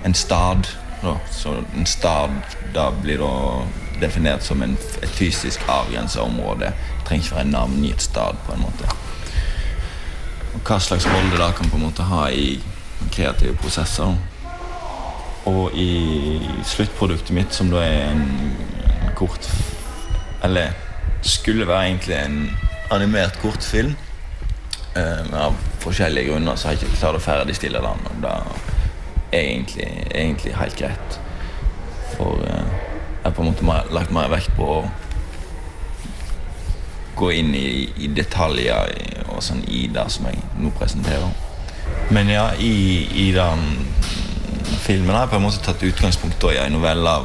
En 0.00 0.14
stad 0.16 0.64
da. 1.02 1.16
Så 1.30 1.54
en 1.76 1.86
stad 1.86 2.30
da 2.74 2.90
blir 3.02 3.22
da 3.22 3.32
definert 4.00 4.42
som 4.42 4.62
en, 4.62 4.76
et 5.02 5.14
fysisk 5.14 5.62
avgrensa 5.68 6.22
område. 6.22 6.72
Det 6.72 7.06
trenger 7.08 7.24
ikke 7.24 7.36
være 7.36 7.52
navngitt 7.52 8.02
stad, 8.02 8.40
på 8.46 8.56
en 8.56 8.64
måte. 8.64 8.90
Og 10.54 10.60
hva 10.66 10.78
slags 10.82 11.06
rolle 11.06 11.30
det 11.32 11.40
da 11.40 11.50
kan 11.56 11.70
på 11.70 11.78
en 11.78 11.86
måte 11.88 12.06
ha 12.08 12.26
i 12.32 12.60
kreative 13.12 13.56
prosesser. 13.60 14.16
Og 15.48 15.74
i 15.74 16.40
sluttproduktet 16.68 17.32
mitt, 17.36 17.54
som 17.54 17.70
da 17.72 17.84
er 17.84 18.10
en, 18.10 18.26
en 19.00 19.14
kort 19.16 19.48
Eller 20.44 20.72
skulle 21.22 21.66
være 21.68 21.86
egentlig 21.86 22.16
en 22.16 22.50
animert 22.90 23.40
kortfilm. 23.42 23.96
Uh, 24.96 25.44
av 25.46 25.56
forskjellige 25.80 26.32
grunner 26.32 26.56
så 26.56 26.68
har 26.68 26.74
jeg 26.74 26.88
ikke 26.88 26.96
klart 26.96 27.18
å 27.20 27.24
ferdigstille 27.24 27.82
den. 27.84 28.06
Og 28.10 28.24
er 28.26 28.69
egentlig, 29.32 29.88
egentlig 30.14 30.54
helt 30.56 30.76
greit. 30.76 31.20
For 32.16 32.42
eh, 32.46 32.72
jeg 33.20 33.24
har 33.24 33.36
på 33.36 33.42
en 33.42 33.50
måte 33.50 33.64
mer, 33.64 33.90
lagt 33.92 34.12
mer 34.14 34.30
vekt 34.32 34.52
på 34.56 34.66
å 34.78 34.80
gå 37.20 37.30
inn 37.36 37.54
i, 37.54 37.90
i 38.00 38.08
detaljer 38.16 38.94
i, 38.96 39.06
og 39.28 39.42
sånn 39.44 39.60
i 39.68 39.84
det 39.92 40.06
som 40.12 40.28
jeg 40.30 40.40
nå 40.58 40.72
presenterer. 40.78 41.30
Men 42.10 42.30
ja, 42.32 42.46
i, 42.56 43.06
i 43.26 43.28
den 43.36 43.66
filmen 44.80 45.14
har 45.14 45.26
jeg 45.26 45.34
på 45.34 45.38
en 45.40 45.44
måte 45.44 45.62
tatt 45.64 45.84
utgangspunkt 45.84 46.48
i 46.50 46.56
en 46.58 46.74
novelle 46.74 47.18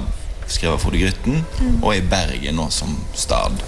skrevet 0.45 0.75
av 0.75 0.83
Frode 0.83 1.00
Grytten, 1.01 1.41
og 1.81 1.95
i 1.95 2.03
Bergen 2.05 2.59
nå 2.59 2.67
som 2.74 2.91
stad. 3.17 3.63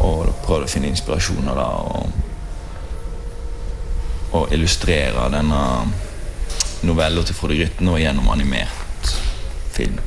Og 0.00 0.26
prøvd 0.46 0.64
å 0.66 0.70
finne 0.70 0.90
inspirasjoner 0.90 1.58
da, 1.58 1.68
og, 1.92 2.10
og 4.38 4.54
illustrere 4.54 5.28
denne 5.34 5.62
novella 6.82 7.22
til 7.22 7.34
Frode 7.34 7.56
Grytten 7.58 7.88
og 7.88 7.98
gjennom 8.00 8.28
animert 8.30 9.12
film. 9.74 9.98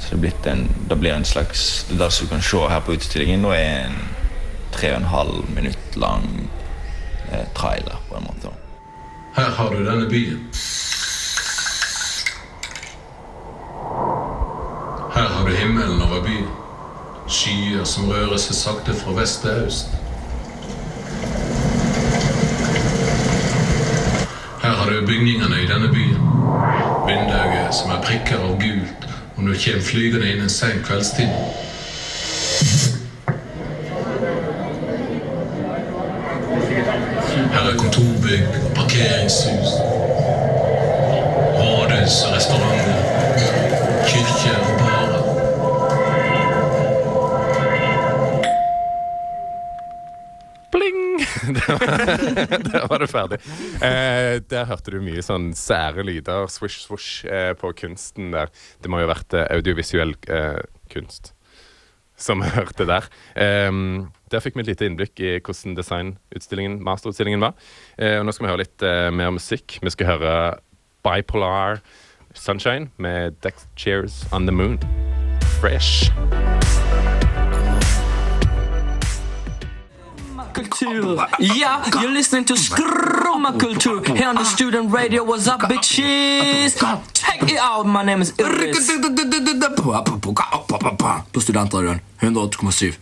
Så 0.00 0.16
det, 0.16 0.32
en, 0.46 0.66
det 0.88 0.98
blir 1.00 1.14
en 1.14 1.24
slags 1.24 1.86
Det 1.88 1.98
der 1.98 2.08
som 2.08 2.26
du 2.26 2.34
kan 2.34 2.42
se 2.42 2.58
her 2.68 2.80
på 2.80 2.92
utstillingen, 2.92 3.42
nå 3.42 3.52
er 3.56 3.86
en 3.86 3.98
tre 4.72 4.92
og 4.92 5.00
en 5.00 5.08
halv 5.08 5.50
minutt 5.54 5.96
lang 5.96 6.50
eh, 7.32 7.46
trailer, 7.54 7.96
på 8.08 8.16
en 8.16 8.26
måte. 8.28 8.52
Her 9.36 9.50
har 9.56 9.70
du 9.70 9.84
denne 9.84 10.08
byen. 10.08 10.48
Her 15.14 15.28
har 15.28 15.48
du 15.48 15.54
himmelen 15.54 16.02
over 16.02 16.22
byen. 16.24 16.48
Skyer 17.28 17.84
som 17.84 18.10
rører 18.10 18.36
seg 18.36 18.56
sakte 18.56 18.94
fra 18.96 19.12
vest 19.16 19.40
til 19.44 19.64
øst. 19.66 19.92
Her 24.62 24.71
har 24.82 24.90
du 24.90 25.06
bygningene 25.06 25.62
i 25.62 25.66
denne 25.66 25.88
byen. 25.88 26.18
Vinduer 27.06 27.70
som 27.70 27.90
er 27.94 28.00
prikker 28.02 28.40
av 28.42 28.56
gult 28.58 29.06
og 29.36 29.44
du 29.46 29.52
kommer 29.64 29.84
flygende 29.86 30.32
inn 30.32 30.42
en 30.42 30.50
sen 30.50 30.82
kveldstid. 30.82 31.30
Her 37.52 37.68
er 37.70 37.76
kontorbygg 37.78 38.58
og 38.64 38.74
parkeringshus. 38.74 39.61
Ferdig. 53.12 53.38
Eh, 53.82 54.38
der 54.50 54.66
hørte 54.70 54.94
du 54.94 55.00
mye 55.04 55.22
sånn 55.24 55.52
sære 55.58 56.04
lyder, 56.06 56.48
swish, 56.52 56.86
swish, 56.86 57.26
eh, 57.28 57.52
på 57.58 57.72
kunsten 57.78 58.32
der. 58.34 58.52
Det 58.82 58.90
må 58.92 59.02
jo 59.02 59.08
ha 59.08 59.14
vært 59.14 59.36
eh, 59.38 59.48
audiovisuell 59.58 60.16
eh, 60.32 60.60
kunst 60.92 61.34
som 62.22 62.42
vi 62.42 62.50
hørte 62.58 62.86
der. 62.88 63.08
Ehm, 63.34 64.12
der 64.30 64.42
fikk 64.44 64.56
vi 64.56 64.64
et 64.64 64.72
lite 64.72 64.88
innblikk 64.88 65.20
i 65.20 65.34
hvordan 65.40 65.76
designutstillingen, 65.78 66.80
masterutstillingen 66.84 67.42
var. 67.44 67.56
Eh, 67.98 68.18
og 68.20 68.26
nå 68.26 68.34
skal 68.34 68.46
vi 68.46 68.52
høre 68.52 68.64
litt 68.64 68.86
eh, 68.86 69.10
mer 69.14 69.34
musikk. 69.34 69.78
Vi 69.82 69.94
skal 69.94 70.14
høre 70.14 70.34
Bipolar 71.02 71.82
Sunshine 72.34 72.90
med 72.96 73.40
Deck 73.42 73.58
Cheers 73.76 74.24
on 74.32 74.46
the 74.46 74.54
Moon. 74.54 74.78
Fresh. 75.60 76.10
Kultur. 80.72 81.26
Yeah, 81.38 81.84
you're 82.00 82.12
listening 82.12 82.44
to 82.46 82.54
Kultur 82.54 84.16
here 84.16 84.28
on 84.28 84.36
the 84.36 84.44
student 84.44 84.92
radio. 84.94 85.24
What's 85.24 85.46
up, 85.46 85.60
bitches? 85.60 86.74
Check 87.12 87.42
it 87.42 87.58
out. 87.58 87.86
My 87.86 88.02
name 88.04 88.22
is 88.22 88.32
Iris. 88.38 88.90
På 91.32 91.40
studentradioen. 91.40 92.00
108,7. 92.20 92.94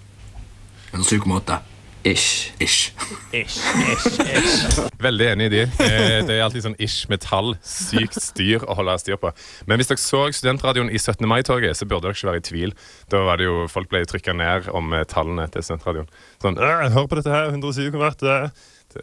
107,8. 0.93 1.59
Ish. 2.03 2.53
Ish. 2.59 2.93
Ish, 3.33 3.57
ish, 3.93 4.21
ish. 4.25 4.79
Veldig 5.05 5.27
enig 5.35 5.49
i 5.51 5.53
de. 5.53 5.61
Eh, 5.85 6.23
Det 6.25 6.37
er 6.39 6.45
alltid 6.47 6.65
sånn 6.65 6.77
ish 6.81 7.03
med 7.13 7.21
tall. 7.21 7.51
Sykt 7.61 8.17
styr 8.25 8.65
å 8.65 8.77
holde 8.79 8.95
styr 9.03 9.19
på. 9.21 9.33
Men 9.69 9.77
hvis 9.81 9.91
dere 9.91 10.01
så 10.01 10.23
studentradioen 10.33 10.89
i 10.89 10.97
17. 10.97 11.27
mai-toget, 11.29 11.77
så 11.77 11.85
burde 11.85 12.09
dere 12.09 12.17
ikke 12.17 12.31
være 12.31 12.41
i 12.41 12.47
tvil. 12.49 12.73
Da 13.13 13.21
var 13.29 13.37
det 13.37 13.51
jo, 13.51 13.67
Folk 13.69 13.91
ble 13.93 14.01
trykka 14.09 14.33
ned 14.33 14.71
om 14.73 14.95
eh, 14.97 15.05
tallene 15.13 15.45
til 15.53 15.67
studentradioen. 15.67 16.09
Sånn 16.41 16.57
«Øh, 16.57 16.87
Hør 16.97 17.11
på 17.13 17.21
dette 17.21 17.35
her, 17.37 17.53
107 17.53 17.91
konvert. 17.93 18.25
Ja. 18.25 18.41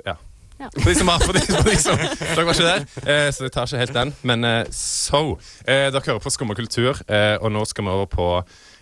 Ja. 0.07 0.17
For 0.73 0.89
de 0.89 0.95
som 0.97 1.05
var, 1.13 1.21
for 1.21 1.37
de, 1.37 1.43
for 1.45 1.69
de 1.69 1.77
som, 1.77 2.01
Dere 2.01 2.47
var 2.49 2.55
ikke 2.57 2.65
der, 2.65 2.87
eh, 3.05 3.27
så 3.29 3.45
jeg 3.45 3.53
tar 3.53 3.69
ikke 3.69 3.83
helt 3.85 3.93
den. 3.93 4.15
Men 4.25 4.43
eh, 4.43 4.63
so 4.73 5.35
eh, 5.69 5.91
Dere 5.93 6.01
hører 6.01 6.23
på 6.25 6.33
Skumma 6.33 6.57
kultur, 6.57 6.97
eh, 7.05 7.37
og 7.37 7.53
nå 7.53 7.61
skal 7.69 7.85
vi 7.85 7.93
over 7.93 8.09
på 8.09 8.27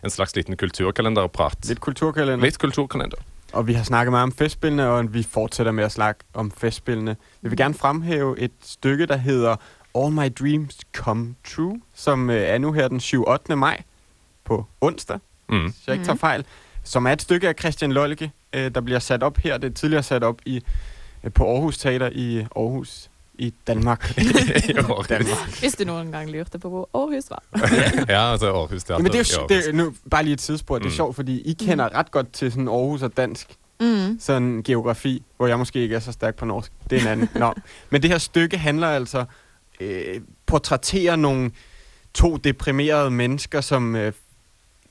en 0.06 0.14
slags 0.14 0.38
liten 0.40 0.56
kulturkalenderprat. 0.56 1.68
Litt 1.68 1.84
kulturkalender. 1.84 2.48
Litt 2.48 2.62
kulturkalender. 2.64 3.20
Og 3.56 3.68
vi 3.68 3.74
har 3.74 3.84
snakket 3.84 4.12
meget 4.12 4.24
om 4.24 4.32
festspillene, 4.32 4.88
og 4.88 5.14
vi 5.14 5.24
fortsætter 5.24 5.72
med 5.72 5.84
at 5.84 5.92
snakke 5.92 6.24
om 6.34 6.52
festspillene. 6.52 7.16
Jeg 7.44 7.52
vil 7.52 7.58
gerne 7.58 7.74
fremhæve 7.74 8.40
et 8.40 8.52
stykke, 8.62 9.06
der 9.06 9.18
hedder 9.18 9.56
All 9.98 10.12
My 10.14 10.34
Dreams 10.40 10.78
Come 10.96 11.36
True, 11.44 11.82
som 11.94 12.30
øh, 12.30 12.36
er 12.42 12.58
nu 12.58 12.72
her 12.72 12.88
den 12.88 13.00
7-8. 13.00 13.56
maj 13.56 13.84
på 14.44 14.66
onsdag, 14.82 15.20
Mm. 15.50 15.64
hvis 15.64 15.88
jeg 15.88 15.94
ikke 15.94 16.06
tager 16.06 16.18
fejl, 16.18 16.46
som 16.84 17.06
er 17.08 17.12
et 17.12 17.22
stykke 17.22 17.48
af 17.50 17.54
Christian 17.60 17.92
Lollike, 17.92 18.32
øh, 18.54 18.72
der 18.76 18.82
bliver 18.82 19.00
sat 19.00 19.24
op 19.24 19.38
her. 19.38 19.58
Det 19.58 19.70
er 19.70 19.74
tidligere 19.74 20.04
sat 20.04 20.24
op 20.24 20.40
i, 20.46 20.62
øh, 21.24 21.32
på 21.32 21.52
Aarhus 21.54 21.78
Teater 21.78 22.10
i 22.14 22.40
Aarhus 22.56 23.10
i 23.38 23.54
Danmark. 23.68 24.12
I 24.18 24.22
Aarhus. 24.78 25.60
Hvis 25.60 25.76
du 25.76 25.84
noen 25.84 26.12
gang 26.12 26.30
lurte 26.32 26.60
på 26.60 26.70
hvor 26.70 26.90
Aarhus 26.94 27.30
var. 27.30 27.44
Ja, 28.14 28.32
altså 28.32 28.48
Aarhus 28.54 28.84
Teater. 28.84 28.94
Jamen, 28.96 29.12
det 29.12 29.20
er, 29.34 29.38
jo, 29.42 29.48
det 29.48 29.68
er 29.70 29.74
nu, 29.74 29.94
bare 30.12 30.24
lige 30.24 30.34
et 30.34 30.40
tidsspur. 30.40 30.78
Det 30.78 30.86
er 30.86 30.90
Mm. 30.90 30.96
sjovt, 30.96 31.16
fordi 31.16 31.42
I 31.42 31.54
kender 31.54 31.96
ret 31.96 32.12
godt 32.12 32.32
til 32.34 32.52
sådan 32.52 32.68
Aarhus 32.68 33.02
og 33.02 33.18
dansk 33.18 33.48
Mm. 33.80 34.18
sådan 34.20 34.64
geografi, 34.66 35.24
hvor 35.38 35.48
jeg 35.48 35.58
måske 35.58 35.80
ikke 35.80 35.96
er 35.96 36.00
så 36.00 36.12
stærk 36.12 36.36
på 36.36 36.46
norsk. 36.46 36.72
Det 36.90 36.98
er 36.98 37.02
en 37.02 37.08
anden. 37.08 37.30
Nå. 37.36 37.54
Men 37.90 38.02
det 38.02 38.10
her 38.12 38.18
stykke 38.18 38.58
handler 38.58 38.88
altså 38.88 39.26
øh, 39.80 40.22
portrætterer 40.46 41.16
nogle 41.16 41.52
to 42.14 42.38
deprimerede 42.38 43.12
mennesker, 43.12 43.62
som 43.62 43.96
øh, 43.96 44.14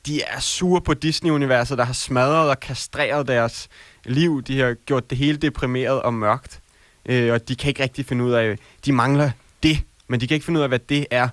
de 0.07 0.23
er 0.23 0.41
sure 0.41 0.81
på 0.81 0.95
Disney-universet, 0.95 1.79
der 1.79 1.85
har 1.85 1.93
smadret 1.93 2.51
og 2.51 2.61
kastreret 2.61 3.29
deres 3.29 3.69
liv. 4.05 4.43
De 4.43 4.61
har 4.61 4.75
gjort 4.75 5.11
det 5.11 5.19
hele 5.19 5.37
deprimeret 5.39 6.03
og 6.03 6.15
mørkt. 6.15 6.61
Øh, 7.07 7.33
og 7.33 7.49
de 7.49 7.57
kan 7.57 7.69
ikke 7.69 7.83
rigtig 7.83 8.07
finde 8.07 8.25
ud 8.25 8.33
af, 8.33 8.59
de 8.85 8.93
mangler 8.93 9.31
det, 9.63 9.83
men 10.09 10.21
de 10.21 10.27
kan 10.27 10.35
ikke 10.35 10.45
finde 10.45 10.59
ud 10.59 10.63
af, 10.63 10.69
hvad 10.71 10.79
det 10.79 11.07
er. 11.11 11.29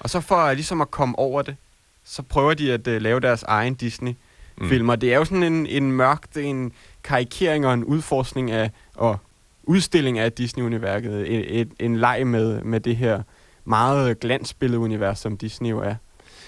Og 0.00 0.10
så 0.10 0.20
for 0.20 0.52
ligesom 0.52 0.80
at 0.80 0.90
komme 0.90 1.18
over 1.18 1.42
det, 1.42 1.56
så 2.04 2.22
prøver 2.22 2.54
de 2.54 2.72
at 2.72 2.86
øh, 2.86 3.02
lave 3.02 3.20
deres 3.20 3.42
egen 3.42 3.74
Disney 3.74 4.14
Mm. 4.56 4.88
og 4.88 5.00
Det 5.00 5.12
er 5.12 5.16
jo 5.16 5.24
sådan 5.24 5.42
en, 5.42 5.66
en 5.66 5.92
mørkt, 5.92 6.36
en 6.36 6.72
karikering 7.04 7.66
og 7.66 7.74
en 7.74 7.84
udforskning 7.84 8.50
af, 8.50 8.70
og 8.94 9.18
udstilling 9.62 10.18
af 10.18 10.32
Disney-universet. 10.32 11.34
En, 11.34 11.44
en, 11.44 11.72
en 11.80 11.96
leg 11.96 12.26
med, 12.26 12.62
med 12.62 12.80
det 12.80 12.96
her 12.96 13.22
meget 13.64 14.20
glansbillede-univers, 14.20 15.18
som 15.18 15.36
Disney 15.36 15.70
jo 15.70 15.78
er. 15.78 15.94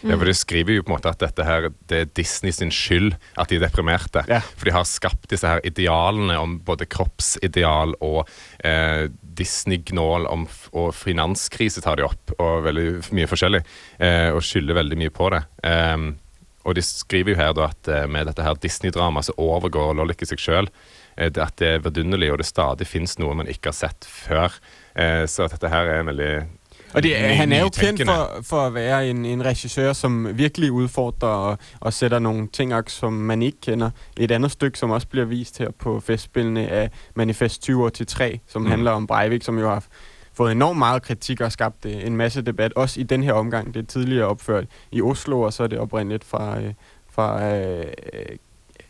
Ja, 0.06 0.16
for 0.16 0.28
De 0.28 0.34
skriver 0.36 0.76
jo 0.76 0.84
på 0.84 0.92
en 0.92 0.96
måte 0.96 1.10
at 1.10 1.22
dette 1.22 1.46
her, 1.46 1.70
det 1.90 1.98
er 1.98 2.10
Disney 2.18 2.54
sin 2.54 2.72
skyld 2.74 3.16
at 3.36 3.50
de 3.50 3.58
er 3.58 3.66
deprimerte. 3.66 4.22
Ja. 4.30 4.42
For 4.54 4.68
de 4.68 4.74
har 4.76 4.86
skapt 4.88 5.28
disse 5.32 5.48
her 5.50 5.62
idealene 5.66 6.38
om 6.40 6.58
både 6.66 6.88
kroppsideal 6.90 7.96
og 8.04 8.22
eh, 8.64 9.08
Disney-gnål 9.36 10.28
om, 10.30 10.46
og 10.72 10.92
finanskrise 10.96 11.82
tar 11.84 11.98
de 11.98 12.06
opp, 12.06 12.36
og 12.38 12.64
veldig 12.68 12.86
mye 13.16 13.30
forskjellig. 13.30 13.64
Eh, 13.98 14.30
og 14.34 14.44
skylder 14.46 14.80
veldig 14.80 15.00
mye 15.02 15.14
på 15.14 15.32
det. 15.34 15.42
Um, 15.66 16.14
og 16.66 16.74
de 16.74 16.82
skriver 16.82 17.34
jo 17.34 17.38
her 17.38 17.54
da 17.54 17.70
at 17.70 17.90
eh, 17.90 18.06
med 18.10 18.26
dette 18.26 18.42
her 18.42 18.58
Disney-dramaet 18.62 19.28
så 19.28 19.36
overgår 19.38 19.94
Lollik 19.94 20.24
i 20.24 20.28
seg 20.28 20.42
sjøl. 20.42 20.70
Eh, 21.14 21.30
at 21.30 21.56
det 21.60 21.68
er 21.76 21.84
vidunderlig, 21.84 22.32
og 22.32 22.40
det 22.42 22.48
stadig 22.48 22.88
fins 22.90 23.16
noe 23.22 23.36
man 23.38 23.50
ikke 23.50 23.70
har 23.70 23.78
sett 23.78 24.08
før. 24.08 24.56
Eh, 24.98 25.24
så 25.30 25.46
at 25.46 25.54
dette 25.54 25.70
her 25.70 25.92
er 25.92 26.02
en 26.02 26.10
veldig 26.10 26.32
Og 26.94 27.02
det, 27.02 27.16
han 27.16 27.52
er 27.52 27.60
jo 27.60 27.68
kendt 27.68 28.04
for, 28.04 28.38
for 28.42 28.66
at 28.66 28.74
være 28.74 29.10
en, 29.10 29.24
en 29.24 29.44
regissør, 29.44 29.92
som 29.92 30.38
virkelig 30.38 30.72
udfordrer 30.72 31.28
og, 31.28 31.58
og 31.80 31.92
sætter 31.92 32.18
nogle 32.18 32.48
ting 32.48 32.74
op, 32.74 32.88
som 32.88 33.12
man 33.12 33.42
ikke 33.42 33.60
kender. 33.60 33.90
Et 34.16 34.30
andet 34.30 34.50
stykke, 34.50 34.78
som 34.78 34.90
også 34.90 35.08
bliver 35.08 35.26
vist 35.26 35.58
her 35.58 35.70
på 35.78 36.00
festspillene, 36.00 36.66
er 36.66 36.88
Manifest 37.14 37.62
20 37.62 37.84
år 37.84 37.88
til 37.88 38.06
3, 38.06 38.40
som 38.46 38.62
mm. 38.62 38.68
handler 38.68 38.90
om 38.90 39.06
Breivik, 39.06 39.42
som 39.42 39.58
jo 39.58 39.68
har 39.68 39.84
fået 40.34 40.52
enormt 40.52 40.78
meget 40.78 41.02
kritik 41.02 41.40
og 41.40 41.52
skabt 41.52 41.84
øh, 41.84 42.06
en 42.06 42.16
masse 42.16 42.42
debat, 42.42 42.72
også 42.72 43.00
i 43.00 43.02
den 43.02 43.22
her 43.22 43.32
omgang. 43.32 43.74
Det 43.74 43.82
er 43.82 43.86
tidligere 43.86 44.26
opført 44.26 44.64
i 44.92 45.02
Oslo, 45.02 45.40
og 45.40 45.52
så 45.52 45.62
er 45.62 45.66
det 45.66 45.78
oprindeligt 45.78 46.24
fra, 46.24 46.60
øh, 46.60 46.72
fra 47.10 47.56
øh, 47.56 47.84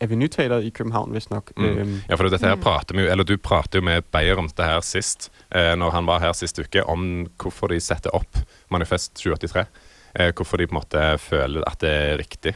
Avenue 0.01 0.27
Teateret 0.27 0.63
i 0.63 0.69
København, 0.69 1.11
hvis 1.11 1.29
nok. 1.29 1.51
Mm. 1.57 2.01
Ja, 2.09 2.15
for 2.15 2.23
dette 2.27 2.37
her 2.47 2.55
Mm. 2.55 2.61
prater 2.61 2.95
vi 2.95 3.01
jo, 3.01 3.11
eller 3.11 3.23
Du 3.23 3.37
prater 3.37 3.79
jo 3.79 3.85
med 3.85 4.01
Beyer 4.11 4.35
om 4.37 4.47
dette 4.47 4.63
her 4.63 4.79
sist, 4.81 5.31
eh, 5.55 5.75
når 5.75 5.89
han 5.91 6.05
var 6.07 6.19
her 6.19 6.31
sist 6.33 6.59
uke, 6.59 6.83
om 6.85 7.27
hvorfor 7.41 7.67
de 7.67 7.79
setter 7.79 8.09
opp 8.15 8.37
Manifest 8.71 9.13
2083. 9.15 9.65
Eh, 10.19 10.31
hvorfor 10.35 10.57
de 10.57 10.67
på 10.67 10.75
en 10.75 10.81
måte 10.81 11.17
føler 11.17 11.61
at 11.67 11.81
det 11.81 11.89
er 11.89 12.17
riktig. 12.17 12.55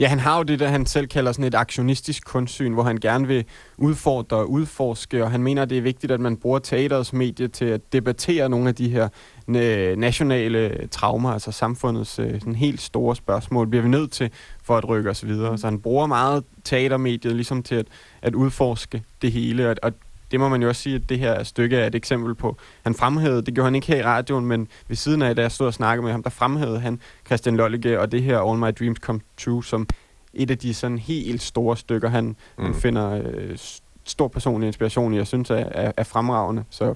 Ja, 0.00 0.08
han 0.08 0.18
har 0.20 0.36
jo 0.38 0.42
det, 0.42 0.58
der 0.60 0.68
han 0.68 0.86
selv 0.86 1.06
kalder 1.06 1.32
sådan 1.32 1.44
et 1.44 1.54
aksjonistisk 1.54 2.24
kunstsyn, 2.24 2.72
hvor 2.72 2.82
han 2.82 2.96
gerne 2.96 3.26
vil 3.26 3.44
udfordre 3.78 4.36
og 4.36 4.50
udforske, 4.50 5.24
og 5.24 5.30
han 5.30 5.42
mener, 5.42 5.64
det 5.64 5.78
er 5.78 5.82
viktig 5.82 6.10
at 6.10 6.20
man 6.20 6.36
bruger 6.36 6.58
teaterets 6.58 7.12
medie 7.12 7.48
til 7.48 7.74
å 7.74 7.78
debattere 7.92 8.48
noen 8.48 8.66
av 8.66 8.72
de 8.74 8.88
her 8.88 9.08
nationale 9.48 10.86
traumer, 10.90 11.32
altså 11.32 11.52
samfundets 11.52 12.18
øh, 12.18 12.40
sådan 12.40 12.54
helt 12.54 12.80
store 12.80 13.16
spørgsmål, 13.16 13.66
bliver 13.68 13.82
vi 13.82 13.88
nødt 13.88 14.12
til 14.12 14.30
for 14.62 14.76
at 14.76 14.88
rykke 14.88 15.10
os 15.10 15.26
videre. 15.26 15.58
Så 15.58 15.66
han 15.66 15.80
bruger 15.80 16.06
meget 16.06 16.44
teatermediet 16.64 17.36
ligesom 17.36 17.62
til 17.62 17.74
at, 17.74 17.86
at 18.22 18.34
udforske 18.34 19.02
det 19.22 19.32
hele, 19.32 19.70
og, 19.70 19.76
og 19.82 19.92
det 20.30 20.40
må 20.40 20.48
man 20.48 20.62
jo 20.62 20.68
også 20.68 20.82
sige, 20.82 20.96
at 20.96 21.08
det 21.08 21.18
her 21.18 21.42
stykke 21.42 21.76
er 21.76 21.86
et 21.86 21.94
eksempel 21.94 22.34
på. 22.34 22.56
Han 22.82 22.94
fremhævede, 22.94 23.42
det 23.42 23.54
gjorde 23.54 23.66
han 23.66 23.74
ikke 23.74 23.86
her 23.86 23.96
i 23.96 24.02
radioen, 24.02 24.46
men 24.46 24.68
ved 24.88 24.96
siden 24.96 25.22
af, 25.22 25.36
da 25.36 25.42
jeg 25.42 25.52
stod 25.52 25.66
og 25.66 25.74
snakkede 25.74 26.04
med 26.04 26.12
ham, 26.12 26.22
der 26.22 26.30
fremhævede 26.30 26.80
han 26.80 27.00
Christian 27.26 27.56
Lollige 27.56 28.00
og 28.00 28.12
det 28.12 28.22
her 28.22 28.38
All 28.38 28.58
My 28.58 28.70
Dreams 28.78 28.98
Come 28.98 29.20
True 29.44 29.64
som 29.64 29.86
et 30.34 30.50
af 30.50 30.58
de 30.58 30.74
sådan 30.74 30.98
helt 30.98 31.42
store 31.42 31.76
stykker, 31.76 32.08
han, 32.08 32.24
mm. 32.24 32.64
han 32.64 32.74
finder 32.74 33.22
øh, 33.24 33.58
stor 34.04 34.28
personlig 34.28 34.66
inspiration 34.66 35.14
i, 35.14 35.18
og 35.18 35.26
synes 35.26 35.50
er, 35.50 35.54
er, 35.56 35.92
er 35.96 36.04
fremragende. 36.04 36.64
Så 36.70 36.94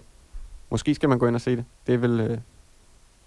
måske 0.71 0.95
skal 0.95 1.09
man 1.09 1.19
gå 1.19 1.27
ind 1.29 1.37
og 1.39 1.41
se 1.45 1.57
det. 1.57 1.65
Det 1.87 1.95
er 1.95 1.99
vel... 1.99 2.21
Øh, 2.21 2.39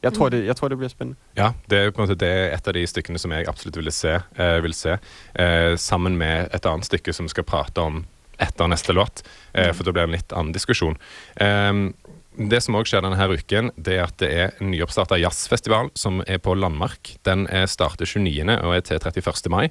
jeg, 0.03 0.13
tror, 0.13 0.29
Mm. 0.29 0.31
det, 0.31 0.45
jeg 0.45 0.55
tror, 0.55 0.67
det 0.67 0.77
blir 0.77 0.87
spennende. 0.87 1.19
Ja, 1.37 1.51
det 1.69 1.77
er 1.79 1.91
på 1.91 2.01
en 2.01 2.07
måte 2.07 2.15
det 2.19 2.27
er 2.29 2.53
et 2.55 2.67
av 2.67 2.73
de 2.73 2.85
stykkene 2.87 3.19
som 3.19 3.31
jeg 3.35 3.47
absolutt 3.51 3.75
ville 3.75 3.91
se, 3.91 4.13
eh, 4.39 4.59
vil 4.63 4.73
se 4.73 4.95
eh, 5.35 5.75
sammen 5.75 6.15
med 6.17 6.47
et 6.55 6.65
annet 6.65 6.85
stykke 6.87 7.13
som 7.13 7.25
vi 7.27 7.29
skal 7.35 7.43
prate 7.43 7.81
om 7.83 8.05
etter 8.39 8.67
neste 8.71 8.93
låt, 8.95 9.23
eh, 9.53 9.73
for 9.73 9.83
da 9.83 9.91
blir 9.91 10.05
det 10.05 10.09
en 10.09 10.15
litt 10.15 10.31
annen 10.33 10.53
diskusjon. 10.55 10.95
Eh, 11.35 11.89
det 12.39 12.61
som 12.63 12.75
òg 12.79 12.87
skjer 12.87 13.01
denne 13.03 13.17
her 13.19 13.33
uken, 13.35 13.71
det 13.75 13.97
er 13.97 14.05
at 14.05 14.15
det 14.21 14.29
er 14.31 14.51
en 14.61 14.69
nyoppstarta 14.71 15.17
jazzfestival 15.19 15.89
som 15.99 16.21
er 16.25 16.37
på 16.39 16.53
Landmark. 16.55 17.17
Den 17.27 17.47
er 17.51 17.65
starter 17.67 18.05
29. 18.07 18.55
og 18.63 18.75
er 18.77 18.79
til 18.87 18.95
31. 19.01 19.49
mai, 19.51 19.65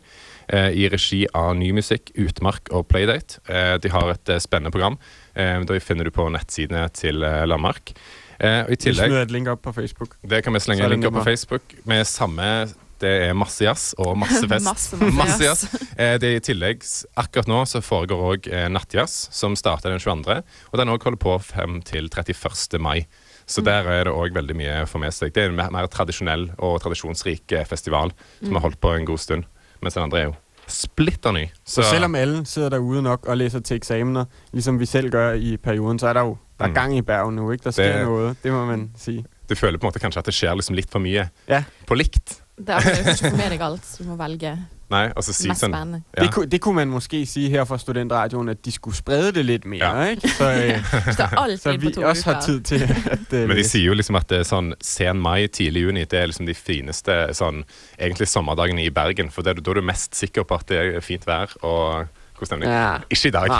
eh, 0.52 0.68
i 0.76 0.88
regi 0.92 1.22
av 1.32 1.54
Ny 1.56 1.70
Musikk, 1.72 2.10
Utmark 2.18 2.68
og 2.70 2.84
Playdate. 2.90 3.40
Eh, 3.48 3.78
de 3.78 3.88
har 3.88 4.10
et 4.12 4.28
eh, 4.28 4.38
spennende 4.44 4.70
program. 4.74 4.98
Eh, 5.38 5.60
da 5.68 5.78
finner 5.80 6.08
du 6.08 6.10
på 6.14 6.26
nettsidene 6.34 6.88
til 6.96 7.22
eh, 7.22 7.44
Landmark. 7.46 7.94
Eh, 8.38 8.64
og 8.66 8.74
I 8.74 8.76
tillegg 8.78 9.08
smider 9.10 9.24
et 9.26 9.32
link 9.34 9.48
op 9.50 9.62
på 9.64 9.72
Facebook. 9.74 10.16
det 10.26 10.42
kan 10.46 10.54
vi 10.54 10.60
slenge 10.62 10.82
er 10.82 10.86
en 10.86 10.90
det 10.92 10.98
link 10.98 11.08
opp 11.10 11.20
på. 11.20 11.24
Facebook 11.30 11.74
med 11.90 12.04
samme 12.06 12.50
Det 12.98 13.10
er 13.28 13.34
masse 13.38 13.62
jazz 13.62 13.92
og 14.02 14.16
masse 14.18 14.42
fest. 14.50 14.64
Masse, 14.66 14.96
masse 15.14 15.42
jazz. 15.44 15.64
Eh, 15.98 16.16
Det 16.18 16.28
er 16.28 16.36
I 16.38 16.42
tillegg, 16.42 16.82
akkurat 17.18 17.46
nå 17.50 17.60
så 17.66 17.80
foregår 17.82 18.20
òg 18.32 18.48
eh, 18.50 18.66
nattjazz, 18.70 19.28
som 19.34 19.54
starter 19.58 19.90
den 19.94 20.02
22. 20.02 20.42
Og 20.72 20.78
den 20.78 20.90
òg 20.90 21.02
holder 21.06 21.18
på 21.22 21.36
frem 21.42 21.80
til 21.86 22.06
31. 22.10 22.78
mai. 22.82 23.06
Så 23.46 23.62
der 23.66 23.86
er 23.86 24.04
det 24.06 24.12
òg 24.14 24.34
veldig 24.34 24.54
mye 24.58 24.80
å 24.82 24.86
få 24.90 24.98
med 25.02 25.14
seg. 25.14 25.30
Det 25.34 25.42
er 25.46 25.50
en 25.50 25.56
mer, 25.58 25.70
mer 25.74 25.86
tradisjonell 25.90 26.50
og 26.58 26.80
tradisjonsrik 26.82 27.54
festival 27.70 28.10
som 28.42 28.54
har 28.58 28.66
holdt 28.66 28.80
på 28.82 28.90
en 28.94 29.06
god 29.08 29.22
stund. 29.22 29.46
Mens 29.82 29.94
den 29.94 30.04
andre 30.04 30.20
er 30.20 30.26
jo 30.28 30.34
splitter 30.68 31.32
ny. 31.32 31.46
Så 31.66 31.82
selvom 31.82 32.14
alle 32.14 32.46
sidder 32.46 32.68
derude 32.68 33.02
nok 33.02 33.26
og 33.26 33.36
læser 33.36 33.60
til 33.60 33.76
eksamener, 33.76 34.24
ligesom 34.52 34.80
vi 34.80 34.86
selv 34.86 35.10
gør 35.10 35.32
i 35.32 35.56
perioden, 35.56 35.98
så 35.98 36.08
er 36.08 36.12
der 36.12 36.20
jo 36.20 36.36
der 36.58 36.64
er 36.64 36.68
Mm. 36.68 36.74
gang 36.74 36.96
i 36.96 37.02
bergen 37.02 37.36
nu, 37.36 37.50
ikke? 37.50 37.64
Der 37.64 37.70
sker 37.70 37.96
Det- 37.98 38.06
noe. 38.06 38.34
det 38.42 38.52
må 38.52 38.64
man 38.66 38.90
si. 38.96 39.24
du 39.48 39.54
føler 39.54 39.78
på 39.78 39.86
en 39.86 39.88
måte 39.88 39.98
kanskje 39.98 40.18
at 40.18 40.26
det 40.26 40.34
skjer 40.34 40.54
liksom 40.54 40.74
litt 40.76 40.90
for 40.90 40.98
mye 40.98 41.28
Ja. 41.48 41.64
på 41.86 41.94
likt. 41.94 42.42
Det 42.58 42.68
er 42.68 42.74
akkurat 42.76 42.98
ikke 42.98 43.30
får 43.30 43.36
med 43.36 43.50
deg 43.50 43.60
alt, 43.60 43.84
så 43.86 44.02
du 44.02 44.08
må 44.08 44.16
velge 44.16 44.58
Nei, 44.90 45.08
og 45.16 45.24
så 45.24 45.32
sige 45.32 45.54
sådan... 45.54 46.02
ja. 46.16 46.22
Det, 46.22 46.32
kunne, 46.34 46.46
det 46.46 46.60
kunne 46.60 46.74
man 46.74 46.88
måske 46.88 47.26
sige 47.26 47.50
her 47.50 47.64
fra 47.64 47.78
Studentradioen, 47.78 48.48
at 48.48 48.64
de 48.64 48.72
skulle 48.72 48.96
sprede 48.96 49.32
det 49.32 49.44
lidt 49.44 49.64
mere, 49.66 49.96
Ja. 50.02 50.10
ikke? 50.10 50.28
Så, 50.28 50.44
ja. 50.48 50.82
Så 50.82 50.98
det 51.10 51.20
er 51.20 51.38
alltid 51.44 51.58
så 51.58 51.76
vi 51.76 52.04
også 52.04 52.32
har 52.32 52.40
tid 52.40 52.60
til 52.60 52.82
at 52.82 53.18
Uh, 53.32 53.38
Men 53.48 53.56
de 53.56 53.64
sier 53.68 53.84
jo 53.84 53.92
liksom 53.94 54.16
at 54.16 54.28
det 54.30 54.38
er 54.40 54.46
sånn 54.48 54.72
sen 54.80 55.20
mai, 55.20 55.46
tidlig 55.52 55.82
juni, 55.84 56.04
det 56.08 56.18
er 56.22 56.26
liksom 56.30 56.46
de 56.48 56.54
fineste 56.56 57.18
sånn 57.36 57.64
egentlig 58.00 58.28
sommerdagene 58.28 58.84
i 58.86 58.90
Bergen. 58.90 59.28
For 59.30 59.42
det, 59.44 59.58
er- 59.58 59.60
da 59.62 59.70
er 59.70 59.74
du 59.74 59.84
mest 59.84 60.16
sikker 60.16 60.42
på 60.48 60.54
at 60.56 60.68
det 60.68 60.78
er 60.96 61.00
fint 61.04 61.26
vær 61.28 61.52
og 61.62 62.06
god 62.40 62.50
stemning. 62.50 62.70
Ja. 62.70 62.98
Ikke 63.12 63.30
i 63.30 63.34
dag. 63.34 63.52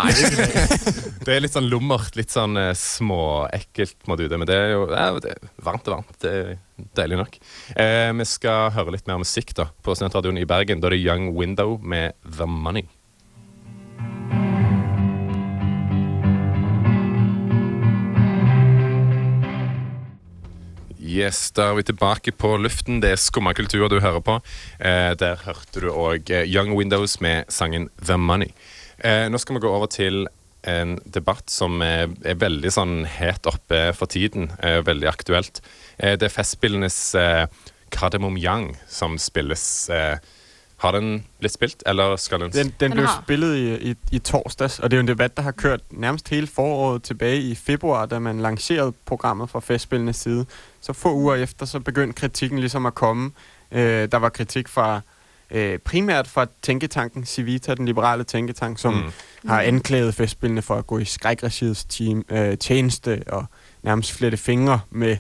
Det 1.28 1.34
er 1.34 1.42
litt 1.44 1.52
sånn 1.52 1.68
lummert, 1.68 2.16
litt 2.16 2.32
sånn 2.32 2.56
eh, 2.56 2.70
småekkelt 2.78 4.06
må 4.08 4.16
du 4.16 4.24
det. 4.30 4.38
Men 4.40 4.48
det 4.48 4.56
er 4.56 4.70
jo 4.72 4.84
ja, 4.88 5.10
det 5.20 5.34
er 5.34 5.50
varmt 5.66 5.90
og 5.90 5.98
varmt. 5.98 6.14
Det 6.22 6.32
er 6.32 6.54
deilig 6.96 7.18
nok. 7.20 7.40
Eh, 7.76 8.10
vi 8.16 8.28
skal 8.28 8.70
høre 8.76 8.94
litt 8.94 9.10
mer 9.10 9.20
musikk 9.20 9.52
da 9.58 9.68
på 9.84 9.96
Studentradioen 9.98 10.40
i 10.40 10.46
Bergen. 10.48 10.80
Da 10.80 10.88
er 10.88 10.96
det 10.96 11.02
Young 11.02 11.32
Window 11.36 11.76
med 11.82 12.16
The 12.24 12.48
Money. 12.48 12.86
Yes, 21.08 21.46
da 21.56 21.70
er 21.70 21.78
vi 21.78 21.86
tilbake 21.88 22.34
på 22.36 22.50
luften. 22.60 22.98
Det 23.00 23.14
er 23.14 23.20
Skumma 23.20 23.54
kultur 23.56 23.86
du 23.88 23.96
hører 24.04 24.20
på. 24.20 24.34
Eh, 24.76 25.14
der 25.16 25.40
hørte 25.40 25.80
du 25.80 25.88
òg 25.88 26.28
eh, 26.28 26.44
Young 26.44 26.74
Windows 26.76 27.16
med 27.24 27.48
sangen 27.48 27.86
The 28.04 28.18
Money. 28.20 28.50
Eh, 29.00 29.24
nå 29.32 29.40
skal 29.40 29.56
vi 29.56 29.62
gå 29.64 29.70
over 29.72 29.88
til 29.88 30.26
en 30.68 30.98
debatt 31.08 31.48
som 31.48 31.80
er, 31.80 32.10
er 32.28 32.36
veldig 32.36 32.72
sånn 32.74 32.94
het 33.08 33.48
oppe 33.48 33.86
for 33.96 34.10
tiden. 34.12 34.50
Eh, 34.60 34.82
veldig 34.84 35.08
aktuelt. 35.08 35.62
Eh, 35.96 36.18
det 36.20 36.28
er 36.28 36.34
Festspillenes 36.34 36.98
eh, 37.16 37.46
Kardemom 37.94 38.36
Young 38.36 38.74
som 38.92 39.16
spilles. 39.22 39.64
Eh, 39.88 40.18
har 40.78 40.92
den 40.92 41.26
blitt 41.38 41.52
spilt, 41.54 41.82
eller 41.86 42.16
skal 42.16 42.40
den 42.40 42.52
Den, 42.52 42.64
den 42.66 42.72
Den 42.80 42.90
blev 42.90 43.06
har. 43.06 43.22
spillet 43.24 43.56
i, 43.56 43.90
i, 43.90 43.94
i 44.12 44.18
torsdags, 44.18 44.78
og 44.78 44.90
det 44.90 44.96
er 44.96 44.98
jo 44.98 45.02
en 45.02 45.08
debat, 45.08 45.36
der 45.36 45.42
har 45.42 45.50
kørt 45.52 45.80
nærmest 45.90 46.28
hele 46.28 46.46
foråret 46.46 47.02
tilbage 47.02 47.40
i 47.40 47.54
februar, 47.54 48.06
da 48.06 48.18
man 48.18 48.40
lancerede 48.40 48.92
programmet 49.06 49.50
fra 49.50 49.60
Festspillenes 49.60 50.16
side. 50.16 50.46
Så 50.80 50.92
få 50.92 51.14
uger 51.14 51.34
efter, 51.34 51.66
så 51.66 51.80
begyndte 51.80 52.20
kritikken 52.20 52.58
ligesom 52.58 52.86
at 52.86 52.94
komme. 52.94 53.30
Øh, 53.72 54.08
der 54.12 54.16
var 54.16 54.28
kritik 54.28 54.68
fra 54.68 55.00
øh, 55.50 55.78
primært 55.78 56.26
fra 56.28 56.46
tænketanken 56.62 57.24
Civita, 57.26 57.74
den 57.74 57.86
liberale 57.86 58.24
tænketank, 58.24 58.78
som 58.78 58.94
Mm. 58.94 59.48
har 59.48 59.60
anklaget 59.60 60.14
Festspillene 60.14 60.62
for 60.62 60.74
at 60.74 60.86
gå 60.86 60.98
i 60.98 61.04
skrækregiets 61.04 61.84
team, 61.84 62.24
øh, 62.30 62.58
tjeneste 62.58 63.22
og 63.26 63.44
nærmest 63.82 64.12
flette 64.12 64.36
fingre 64.38 64.80
med 64.90 65.16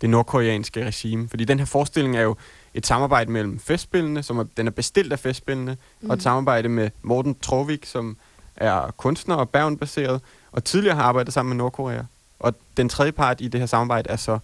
det 0.00 0.10
nordkoreanske 0.10 0.86
regime. 0.86 1.28
Fordi 1.28 1.44
den 1.44 1.58
her 1.58 1.66
forestilling 1.66 2.16
er 2.16 2.22
jo 2.22 2.36
et 2.74 2.86
samarbejde 2.86 3.30
mellem 3.30 3.58
Festspillene, 3.58 4.22
som 4.22 4.38
er, 4.38 4.44
den 4.56 4.66
er 4.66 4.70
bestilt 4.70 5.12
af 5.12 5.18
Festspillene, 5.18 5.76
mm. 6.00 6.10
og 6.10 6.16
et 6.16 6.22
samarbejde 6.22 6.68
med 6.68 6.90
Morten 7.02 7.36
Trovik, 7.42 7.86
som 7.86 8.16
er 8.56 8.94
kunstner 8.96 9.34
og 9.34 9.48
Bergen-baseret, 9.48 10.20
og 10.52 10.64
tidligere 10.64 10.96
har 10.96 11.02
arbejdet 11.02 11.34
sammen 11.34 11.48
med 11.48 11.56
Nordkorea. 11.56 12.02
Og 12.40 12.54
den 12.76 12.88
tredje 12.88 13.12
part 13.12 13.40
i 13.40 13.48
det 13.48 13.60
her 13.60 13.66
samarbejde 13.66 14.10
er 14.10 14.16
så 14.16 14.38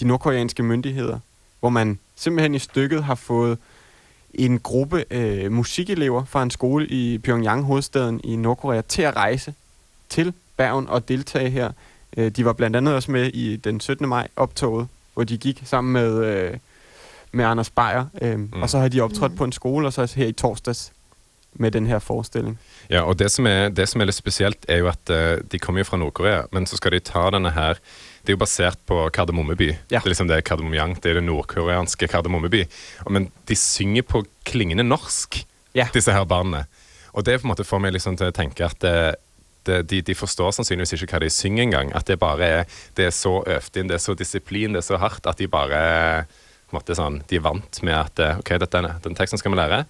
de 0.00 0.04
nordkoreanske 0.04 0.62
myndigheder, 0.62 1.18
hvor 1.60 1.68
man 1.68 1.98
simpelthen 2.16 2.54
i 2.54 2.58
stykket 2.58 3.04
har 3.04 3.14
fået 3.14 3.58
en 4.34 4.58
gruppe 4.58 5.04
øh, 5.10 5.52
musikelever 5.52 6.24
fra 6.24 6.42
en 6.42 6.50
skole 6.50 6.86
i 6.86 7.18
Pyongyang, 7.18 7.64
hovedstaden 7.64 8.20
i 8.24 8.36
Nordkorea, 8.36 8.80
til 8.80 9.02
at 9.02 9.16
rejse 9.16 9.54
til 10.08 10.32
Bergen 10.56 10.88
og 10.88 11.08
deltage 11.08 11.50
her. 11.50 11.72
Øh, 12.16 12.30
de 12.30 12.44
var 12.44 12.52
blandt 12.52 12.76
andet 12.76 12.94
også 12.94 13.10
med 13.10 13.26
i 13.26 13.56
den 13.56 13.80
17. 13.80 14.08
maj 14.08 14.28
optoget, 14.36 14.88
hvor 15.14 15.24
de 15.24 15.38
gik 15.38 15.62
sammen 15.64 15.92
med, 15.92 16.24
øh, 16.24 16.56
med 17.32 17.44
Anders 17.44 17.70
Beyer. 17.70 18.04
Øh, 18.22 18.38
mm. 18.38 18.62
Og 18.62 18.70
så 18.70 18.78
har 18.78 18.88
de 18.88 19.00
optrådt 19.00 19.32
Mm. 19.32 19.36
på 19.38 19.44
en 19.44 19.52
skole, 19.52 19.86
og 19.86 19.92
så 19.92 20.12
her 20.16 20.26
i 20.26 20.32
torsdags 20.32 20.92
med 21.54 21.70
den 21.70 21.86
her 21.86 21.98
forestilling. 21.98 22.58
Ja, 22.90 23.00
og 23.02 23.18
det 23.18 23.30
som, 23.30 23.46
er, 23.46 23.68
det 23.68 23.88
som 23.88 24.00
er 24.00 24.04
litt 24.04 24.14
spesielt, 24.14 24.64
er 24.68 24.76
jo 24.78 24.88
at 24.88 25.10
uh, 25.10 25.38
de 25.52 25.58
kommer 25.58 25.80
jo 25.80 25.84
fra 25.84 25.96
Nord-Korea, 25.96 26.42
men 26.52 26.66
så 26.66 26.76
skal 26.76 26.92
de 26.92 27.00
ta 27.00 27.30
denne 27.30 27.50
her 27.50 27.74
Det 28.22 28.32
er 28.32 28.36
jo 28.36 28.42
basert 28.44 28.78
på 28.86 29.08
Kardemommeby. 29.12 29.68
Ja. 29.90 29.98
Det 29.98 30.04
er 30.04 30.08
liksom 30.12 30.28
det 30.28 30.44
Kardemommeyang, 30.44 30.94
det 31.02 31.10
er 31.10 31.14
det 31.14 31.24
nordkoreanske 31.24 32.08
Kardemommeby. 32.08 32.64
Men 33.10 33.30
de 33.48 33.56
synger 33.56 34.02
på 34.02 34.24
klingende 34.44 34.84
norsk, 34.84 35.44
Ja. 35.74 35.86
disse 35.94 36.12
her 36.12 36.24
barna. 36.24 36.64
Og 37.12 37.24
det 37.26 37.40
på 37.40 37.46
en 37.46 37.52
måte 37.54 37.64
får 37.64 37.78
meg 37.80 37.92
liksom 37.92 38.16
til 38.16 38.26
å 38.28 38.30
tenke 38.36 38.64
at 38.64 38.80
det, 38.80 39.16
de, 39.90 40.00
de 40.02 40.14
forstår 40.14 40.50
sannsynligvis 40.52 40.92
ikke 40.92 41.12
hva 41.16 41.20
de 41.24 41.30
synger 41.30 41.62
engang. 41.62 41.92
At 41.96 42.06
det 42.06 42.18
bare 42.18 42.44
er, 42.44 42.64
det 42.96 43.04
er 43.06 43.10
så 43.10 43.42
øvd 43.46 43.76
inn, 43.76 43.88
det 43.88 43.94
er 43.94 43.98
så 44.04 44.14
disiplin, 44.14 44.72
det 44.72 44.78
er 44.84 44.86
så 44.92 44.96
hardt 45.00 45.26
at 45.26 45.38
de 45.38 45.48
bare 45.48 46.24
sånn, 46.72 47.22
De 47.30 47.36
er 47.36 47.40
vant 47.40 47.82
med 47.82 47.94
at 47.94 48.18
eh, 48.18 48.38
OK, 48.38 48.50
dette, 48.60 48.82
den 49.04 49.14
teksten 49.14 49.38
skal 49.38 49.52
vi 49.52 49.56
lære. 49.56 49.84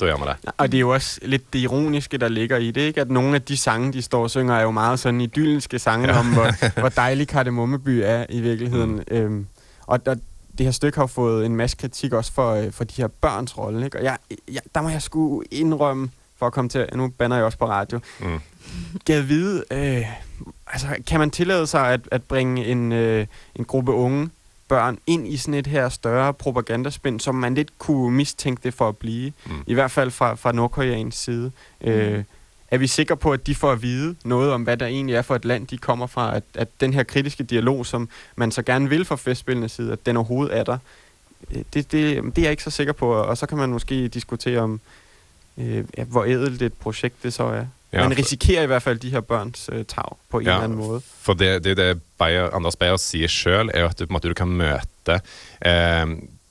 Da 0.00 0.06
gjør 0.06 0.18
vi 0.20 0.26
det. 0.28 0.52
Og 0.58 0.72
det 0.72 0.78
er 0.78 0.80
jo 0.80 0.90
også 0.94 1.20
litt 1.26 1.52
det 1.52 1.60
ironiske, 1.60 2.18
der 2.18 2.28
ligger 2.28 2.56
i 2.62 2.70
det, 2.70 2.88
ikke? 2.92 3.00
At 3.00 3.10
Noen 3.10 3.34
av 3.34 3.40
de 3.48 3.56
sangene 3.56 3.92
de 3.92 4.02
står 4.02 4.22
og 4.22 4.30
synger, 4.30 4.54
er 4.54 4.62
jo 4.62 4.70
meget 4.70 5.00
sånn 5.02 5.20
idylliske 5.20 5.78
sange 5.78 6.12
om, 6.14 6.34
hvor, 6.36 6.52
hvor 6.80 6.92
deilig 6.94 7.28
Kardemommeby 7.28 8.00
er 8.02 8.26
i 8.30 8.40
virkeligheten. 8.40 9.00
Mm. 9.10 9.16
Øhm, 9.16 9.46
og, 9.86 10.00
og 10.06 10.20
det 10.58 10.66
her 10.66 10.72
stykke 10.72 11.00
har 11.00 11.06
fått 11.06 11.44
en 11.46 11.56
masse 11.56 11.76
kritikk 11.76 12.12
også 12.12 12.32
for, 12.32 12.52
øh, 12.54 12.72
for 12.72 12.84
de 12.84 13.02
her 13.02 13.08
børns 13.08 13.58
rolle, 13.58 13.84
ikke? 13.84 13.98
Og 13.98 14.04
jeg, 14.04 14.18
jeg, 14.52 14.62
der 14.74 14.82
må 14.82 14.88
jeg 14.88 15.02
skulle 15.02 15.46
innrømme 15.50 16.10
for 16.38 16.46
at 16.46 16.52
komme 16.52 16.68
til, 16.68 16.86
nu 16.94 17.08
banner 17.18 17.36
jeg 17.36 17.44
også 17.44 17.58
på 17.58 17.68
radio, 17.68 18.00
Mm. 18.20 18.40
Gad 19.04 19.20
vide, 19.20 19.64
øh, 19.70 20.06
altså 20.66 20.86
kan 21.06 21.20
man 21.20 21.30
tillade 21.30 21.66
sig 21.66 21.88
at, 21.92 22.00
at 22.10 22.22
bringe 22.22 22.66
en, 22.66 22.92
øh, 22.92 23.26
en 23.56 23.64
gruppe 23.64 23.92
unge 23.92 24.30
børn 24.68 24.98
ind 25.06 25.28
i 25.28 25.36
sådan 25.36 25.54
et 25.54 25.66
her 25.66 25.88
større 25.88 26.34
propagandaspind, 26.34 27.20
som 27.20 27.34
man 27.34 27.54
lidt 27.54 27.78
kunne 27.78 28.10
mistænke 28.16 28.60
det 28.64 28.74
for 28.74 28.88
at 28.88 28.96
blive, 28.96 29.32
Mm. 29.46 29.52
i 29.66 29.74
hvert 29.74 29.90
fald 29.90 30.10
fra, 30.10 30.34
fra 30.34 30.52
Nordkoreans 30.52 31.14
side. 31.16 31.52
Øh, 31.80 32.24
er 32.70 32.78
vi 32.78 32.86
sikre 32.86 33.16
på, 33.16 33.32
at 33.32 33.46
de 33.46 33.54
får 33.54 33.72
at 33.72 33.82
vide 33.82 34.16
noget 34.24 34.52
om, 34.52 34.62
hvad 34.62 34.76
der 34.76 34.86
egentlig 34.86 35.14
er 35.16 35.22
for 35.22 35.34
et 35.34 35.44
land, 35.44 35.66
de 35.66 35.78
kommer 35.78 36.06
fra? 36.06 36.36
At, 36.36 36.42
at 36.54 36.68
den 36.80 36.94
her 36.94 37.02
kritiske 37.02 37.42
dialog, 37.44 37.86
som 37.86 38.08
man 38.36 38.50
så 38.50 38.62
gerne 38.62 38.88
vil 38.88 39.04
fra 39.04 39.16
festspillenes 39.16 39.72
side, 39.72 39.92
at 39.92 40.06
den 40.06 40.16
overhovedet 40.16 40.58
er 40.58 40.64
der? 40.64 40.78
Øh, 41.50 41.56
Det, 41.74 41.92
det, 41.92 42.24
det 42.24 42.38
er 42.38 42.42
jeg 42.42 42.50
ikke 42.50 42.62
så 42.62 42.70
sikker 42.70 42.92
på, 42.92 43.12
og 43.12 43.38
så 43.38 43.46
kan 43.46 43.58
man 43.58 43.70
måske 43.70 44.08
diskutere 44.08 44.60
om, 44.60 44.80
øh, 45.58 45.84
hvor 46.06 46.24
ædelt 46.24 46.62
et 46.62 46.72
projekt 46.72 47.22
det 47.22 47.32
så 47.32 47.44
er. 47.44 47.66
Ja, 47.90 48.02
man 48.04 48.12
risikerer 48.18 48.66
i 48.66 48.68
hvert 48.68 48.84
fall 48.84 48.98
de 49.00 49.10
her 49.14 49.22
børns 49.24 49.62
uh, 49.72 49.80
tag 49.88 50.16
på 50.28 50.42
en 50.42 50.46
Ja, 50.46 50.56
eller 50.58 50.66
annen 50.68 50.80
måde. 50.80 50.98
For 51.24 51.38
det, 51.38 51.62
det, 51.64 51.76
det 51.78 51.86
Bayer, 52.20 52.50
Anders 52.56 52.76
Beyer 52.76 52.98
sier 53.00 53.30
sjøl, 53.32 53.70
er 53.72 53.86
jo 53.86 53.92
at 53.92 54.02
du, 54.02 54.10
måte, 54.12 54.28
du 54.28 54.36
kan 54.36 54.50
møte 54.52 55.20
eh, 55.64 56.04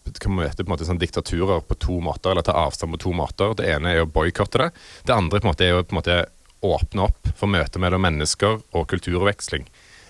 du 0.07 0.21
kan 0.23 0.33
møte 0.33 0.63
på 0.63 0.69
en 0.69 0.71
måte 0.71 0.87
sånn 0.87 1.01
diktaturer 1.01 1.61
på 1.67 1.75
to 1.83 1.99
måter, 2.01 2.31
eller 2.31 2.45
ta 2.47 2.55
avstand 2.57 2.95
på 2.95 3.01
to 3.03 3.11
måter. 3.13 3.51
Det 3.59 3.67
ene 3.69 3.91
er 3.91 4.05
å 4.05 4.09
boikotte 4.09 4.61
det. 4.61 4.69
Det 5.05 5.13
andre 5.13 5.41
på 5.41 5.45
en 5.45 5.51
måte, 5.51 5.67
er 5.67 5.77
å 5.77 5.83
på 5.83 5.93
en 5.93 5.99
måte, 5.99 6.17
åpne 6.65 7.03
opp 7.05 7.27
for 7.37 7.51
møter 7.53 7.81
mellom 7.83 8.01
mennesker 8.01 8.55
og 8.73 8.87
kulturveksling. 8.89 9.67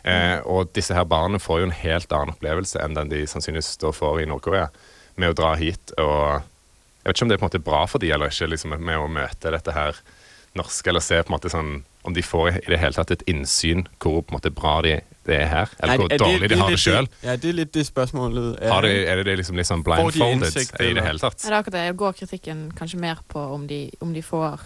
Eh, 0.08 0.38
og 0.48 0.70
disse 0.78 0.96
her 0.96 1.04
barna 1.10 1.42
får 1.44 1.60
jo 1.60 1.68
en 1.68 1.76
helt 1.76 2.14
annen 2.16 2.32
opplevelse 2.38 2.80
enn 2.80 2.96
den 2.96 3.12
de 3.12 3.26
sannsynligvis 3.28 3.74
står 3.76 3.98
får 3.98 4.22
i 4.24 4.30
Nord-Korea, 4.30 4.70
med 5.20 5.34
å 5.34 5.36
dra 5.36 5.56
hit. 5.60 5.92
og 5.98 6.40
Jeg 7.04 7.10
vet 7.10 7.18
ikke 7.18 7.26
om 7.26 7.34
det 7.34 7.36
er 7.36 7.42
på 7.42 7.46
en 7.48 7.50
måte 7.50 7.66
bra 7.66 7.82
for 7.90 8.00
de 8.04 8.14
eller 8.16 8.32
ikke, 8.32 8.48
liksom, 8.54 8.78
med 8.80 9.02
å 9.02 9.10
møte 9.12 9.52
dette 9.52 9.76
her 9.76 10.00
norske, 10.56 10.90
eller 10.90 11.00
se 11.04 11.20
på 11.24 11.32
en 11.32 11.36
måte 11.36 11.50
sånn 11.52 11.84
om 12.08 12.14
de 12.16 12.22
får 12.24 12.50
i 12.64 12.70
det 12.72 12.78
hele 12.80 12.96
tatt 12.96 13.12
et 13.12 13.24
innsyn 13.28 13.82
hvor 14.00 14.22
på 14.24 14.32
en 14.32 14.38
måte 14.38 14.52
bra 14.56 14.78
de, 14.82 14.94
det 15.28 15.36
er 15.42 15.48
her, 15.52 15.70
eller 15.84 15.98
hvor 16.00 16.14
dårlig 16.22 16.48
de 16.50 16.56
har 16.62 16.70
det 16.72 16.80
sjøl. 16.80 17.10
Ja, 17.26 17.36
det 17.36 17.50
er 17.50 17.58
litt 17.58 17.74
det 17.76 17.84
spørsmålet. 17.90 18.62
er. 18.64 18.72
Har 18.72 18.82
de, 18.88 18.94
er 19.06 19.16
det 19.20 19.26
det 19.28 19.38
liksom, 19.42 19.58
liksom 19.60 19.84
Får 19.84 19.98
de 19.98 20.06
blindfolded 20.16 20.48
innsikt, 20.48 20.80
i 20.82 20.94
det 20.96 21.04
hele 21.04 21.20
tatt? 21.20 21.44
Ja, 21.44 21.50
det 21.50 21.54
er 21.54 21.60
akkurat 21.60 21.78
det. 21.80 21.98
Går 22.00 22.14
kritikken 22.22 22.62
kanskje 22.80 23.00
mer 23.04 23.20
på 23.28 23.44
om 23.58 23.68
de, 23.68 23.82
om 24.00 24.14
de 24.16 24.24
får 24.24 24.62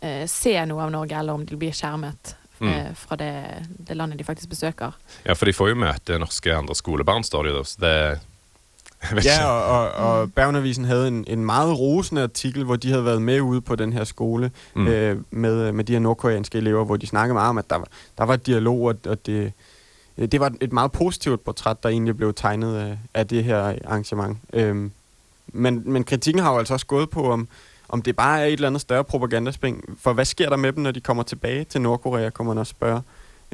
eh, 0.00 0.26
se 0.30 0.54
noe 0.70 0.84
av 0.86 0.94
Norge, 0.94 1.18
eller 1.18 1.32
om 1.40 1.44
de 1.46 1.56
blir 1.58 1.74
skjermet 1.74 2.36
Mm. 2.60 2.68
eh, 2.76 2.88
fra 2.92 3.16
det, 3.16 3.66
det 3.88 3.94
landet 3.96 4.18
de 4.20 4.24
faktisk 4.24 4.50
besøker? 4.52 4.92
Ja, 5.24 5.32
for 5.32 5.48
de 5.48 5.52
får 5.56 5.70
jo 5.70 5.76
møte 5.80 6.18
norske 6.20 6.52
andre 6.52 6.74
skolebarn, 6.76 7.24
står 7.24 7.46
det 7.48 7.54
jo. 7.54 7.62
Så 7.64 7.80
det 7.80 7.92
Ja, 9.24 9.46
og, 9.46 9.90
og, 9.90 10.20
og 10.20 10.32
Bergenavisen 10.32 10.84
havde 10.84 11.08
en, 11.08 11.24
en 11.28 11.44
meget 11.44 11.78
rosende 11.78 12.22
artikel, 12.22 12.64
hvor 12.64 12.76
de 12.76 12.90
havde 12.90 13.04
været 13.04 13.22
med 13.22 13.40
ude 13.40 13.60
på 13.60 13.76
den 13.76 13.92
her 13.92 14.04
skole 14.04 14.50
Mm. 14.74 14.86
øh, 14.86 15.16
med, 15.30 15.72
med 15.72 15.84
de 15.84 15.92
her 15.92 16.00
nordkoreanske 16.00 16.58
elever, 16.58 16.84
hvor 16.84 16.96
de 16.96 17.06
snakkede 17.06 17.34
meget 17.34 17.48
om, 17.48 17.58
at 17.58 17.70
der 17.70 17.76
var, 17.76 17.86
der 18.18 18.24
var 18.24 18.36
dialog, 18.36 18.80
og, 18.82 18.94
og 19.06 19.26
det, 19.26 19.52
øh, 20.18 20.28
det 20.28 20.40
var 20.40 20.52
et 20.60 20.72
meget 20.72 20.92
positivt 20.92 21.44
portræt, 21.44 21.82
der 21.82 21.88
egentlig 21.88 22.16
blev 22.16 22.34
tegnet 22.34 22.76
af, 22.76 22.98
af 23.14 23.26
det 23.28 23.44
her 23.44 23.74
arrangement. 23.84 24.38
Øhm, 24.52 24.92
men, 25.52 25.82
men 25.84 26.04
kritikken 26.04 26.42
har 26.42 26.52
jo 26.52 26.58
altså 26.58 26.74
også 26.74 26.86
gået 26.86 27.10
på, 27.10 27.30
om, 27.32 27.48
om 27.88 28.02
det 28.02 28.16
bare 28.16 28.40
er 28.40 28.44
et 28.44 28.52
eller 28.52 28.68
andet 28.68 28.80
større 28.80 29.04
propagandaspring. 29.04 29.84
For 30.02 30.12
hvad 30.12 30.24
sker 30.24 30.48
der 30.48 30.56
med 30.56 30.72
dem, 30.72 30.82
når 30.82 30.90
de 30.90 31.00
kommer 31.00 31.22
tilbage 31.22 31.64
til 31.64 31.80
Nordkorea, 31.80 32.30
kommer 32.30 32.54
man 32.54 32.60
også 32.60 32.70
spørge. 32.70 33.02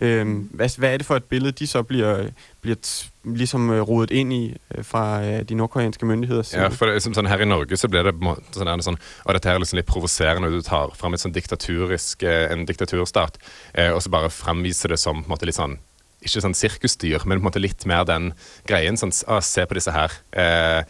Øhm, 0.02 0.48
hvad, 0.52 0.78
hvad 0.78 0.92
er 0.92 0.96
det 0.96 1.06
for 1.06 1.16
et 1.16 1.24
billede, 1.24 1.52
de 1.52 1.66
så 1.66 1.82
bliver, 1.82 2.28
bliver 2.60 2.76
ligesom 3.24 3.70
øh, 3.70 3.80
rodet 3.80 4.10
ind 4.10 4.32
i 4.32 4.56
øh, 4.74 4.84
fra 4.84 5.24
øh, 5.24 5.42
de 5.42 5.54
nordkoreanske 5.54 6.06
myndigheder? 6.06 6.42
side? 6.42 6.62
Ja, 6.62 6.68
for 6.68 6.86
det, 6.86 7.02
som 7.02 7.14
sånn 7.16 7.26
Her 7.26 7.40
i 7.40 7.48
Norge 7.48 7.76
så 7.76 7.88
blir 7.88 8.04
det 8.04 8.12
på 8.12 8.20
en 8.20 8.28
måte 8.28 8.58
sånn, 8.58 8.68
er 8.68 8.76
det 8.76 8.86
sånn 8.86 9.00
Og 9.24 9.34
dette 9.34 9.48
her 9.48 9.56
er 9.56 9.64
liksom 9.64 9.80
litt 9.80 9.88
provoserende 9.88 10.50
du 10.52 10.60
tar 10.62 10.92
fram 10.94 11.16
et 11.16 11.22
sånn 11.24 11.32
diktaturisk, 11.32 12.22
en 12.28 12.66
diktaturstat, 12.68 13.40
eh, 13.74 13.90
og 13.94 14.02
så 14.04 14.12
bare 14.12 14.32
fremviser 14.32 14.92
det 14.92 15.00
som 15.00 15.22
på 15.22 15.30
en 15.30 15.34
måte 15.34 15.48
litt 15.48 15.56
sånn 15.58 15.78
Ikke 16.20 16.44
sånn 16.44 16.56
sirkusdyr, 16.56 17.24
men 17.24 17.38
på 17.38 17.42
en 17.44 17.48
måte 17.48 17.62
litt 17.62 17.84
mer 17.86 18.04
den 18.04 18.32
greien. 18.68 18.96
Sånn, 19.00 19.12
ah, 19.28 19.40
se 19.40 19.64
på 19.64 19.76
disse 19.78 19.92
her. 19.94 20.12
Eh, 20.32 20.82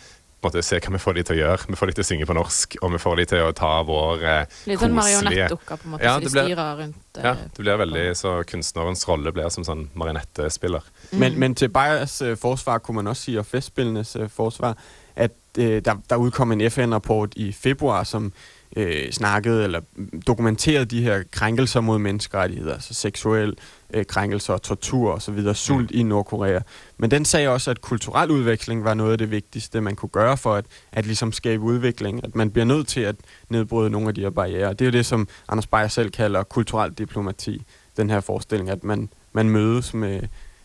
måte 0.44 0.62
Se 0.62 0.78
hva 0.78 0.92
vi 0.92 0.98
får 0.98 1.14
de 1.14 1.22
til 1.22 1.36
å 1.36 1.38
gjøre. 1.40 1.66
Vi 1.68 1.76
får 1.76 1.86
de 1.86 1.92
til 1.96 2.04
å 2.04 2.06
synge 2.06 2.26
på 2.28 2.34
norsk, 2.36 2.76
og 2.82 2.92
vi 2.92 2.98
får 3.02 3.16
de 3.16 3.24
til 3.32 3.38
å 3.46 3.52
ta 3.56 3.82
vår 3.82 4.22
eh, 4.22 4.46
Litt 4.66 4.78
sånn 4.80 4.92
marionettdukker, 4.94 5.76
på 5.80 5.84
en 5.88 5.90
måte, 5.96 6.04
Ja, 6.04 6.12
så 6.14 6.20
de 6.20 6.24
det 6.26 6.32
blir- 6.32 6.44
styrer 6.52 6.76
rundt. 6.82 6.96
eh, 7.16 7.22
Ja, 7.24 7.32
det 7.34 7.58
blir 7.64 7.76
veldig 7.82 8.04
så 8.16 8.34
kunstnerens 8.46 9.06
rolle 9.08 9.32
blir 9.32 9.48
som 9.50 9.64
sånn 9.64 9.88
marionettespiller. 9.94 10.82
Men, 11.12 11.38
men 11.38 11.54
til 11.54 11.68
Bayers 11.68 12.20
eh, 12.22 12.34
forsvar 12.36 12.78
kunne 12.78 13.02
man 13.02 13.06
også 13.14 13.22
si, 13.30 13.36
og 13.38 13.46
festspillenes 13.46 14.16
øh, 14.16 14.28
forsvar, 14.28 14.76
at 15.16 15.32
øh, 15.58 15.80
der, 15.80 15.94
der 16.10 16.16
udkom 16.20 16.52
en 16.52 16.60
FN-rapport 16.70 17.32
i 17.36 17.52
februar, 17.52 18.04
som 18.04 18.32
øh, 18.76 19.12
snakkede 19.12 19.64
eller 19.64 19.80
dokumenterede 20.26 20.84
de 20.84 21.02
her 21.02 21.22
krænkelser 21.30 21.80
mod 21.80 21.98
menneskerettigheder, 21.98 22.74
altså 22.74 22.94
seksuel 22.94 23.56
øh, 23.94 24.04
krænkelser 24.06 24.52
og 24.52 24.62
tortur 24.62 25.12
osv., 25.12 25.54
sult 25.54 25.90
mm. 25.90 26.00
i 26.00 26.02
Nordkorea. 26.02 26.60
Men 26.98 27.10
den 27.10 27.24
sagde 27.24 27.48
også, 27.48 27.70
at 27.70 27.80
kulturel 27.80 28.30
udveksling 28.30 28.84
var 28.84 28.94
noget 28.94 29.12
af 29.12 29.18
det 29.18 29.30
vigtigste, 29.30 29.80
man 29.80 29.96
kunne 29.96 30.08
gøre 30.08 30.36
for 30.36 30.54
at, 30.54 30.64
at 30.92 31.06
ligesom 31.06 31.32
skabe 31.32 31.62
udvikling. 31.62 32.24
At 32.24 32.34
man 32.36 32.50
bliver 32.50 32.64
nødt 32.64 32.88
til 32.88 33.00
at 33.00 33.16
nedbryde 33.48 33.90
nogle 33.90 34.08
af 34.08 34.14
de 34.14 34.20
her 34.20 34.30
barriere. 34.30 34.72
Det 34.72 34.80
er 34.80 34.86
jo 34.86 34.92
det, 34.92 35.06
som 35.06 35.28
Anders 35.48 35.66
Beyer 35.66 35.88
selv 35.88 36.10
kalder 36.10 36.42
kulturel 36.42 36.92
diplomati. 36.92 37.62
Den 37.96 38.10
her 38.10 38.20
forestilling, 38.20 38.70
at 38.70 38.84
man, 38.84 39.08
man 39.32 39.50
mødes 39.50 39.94
med, 39.94 40.22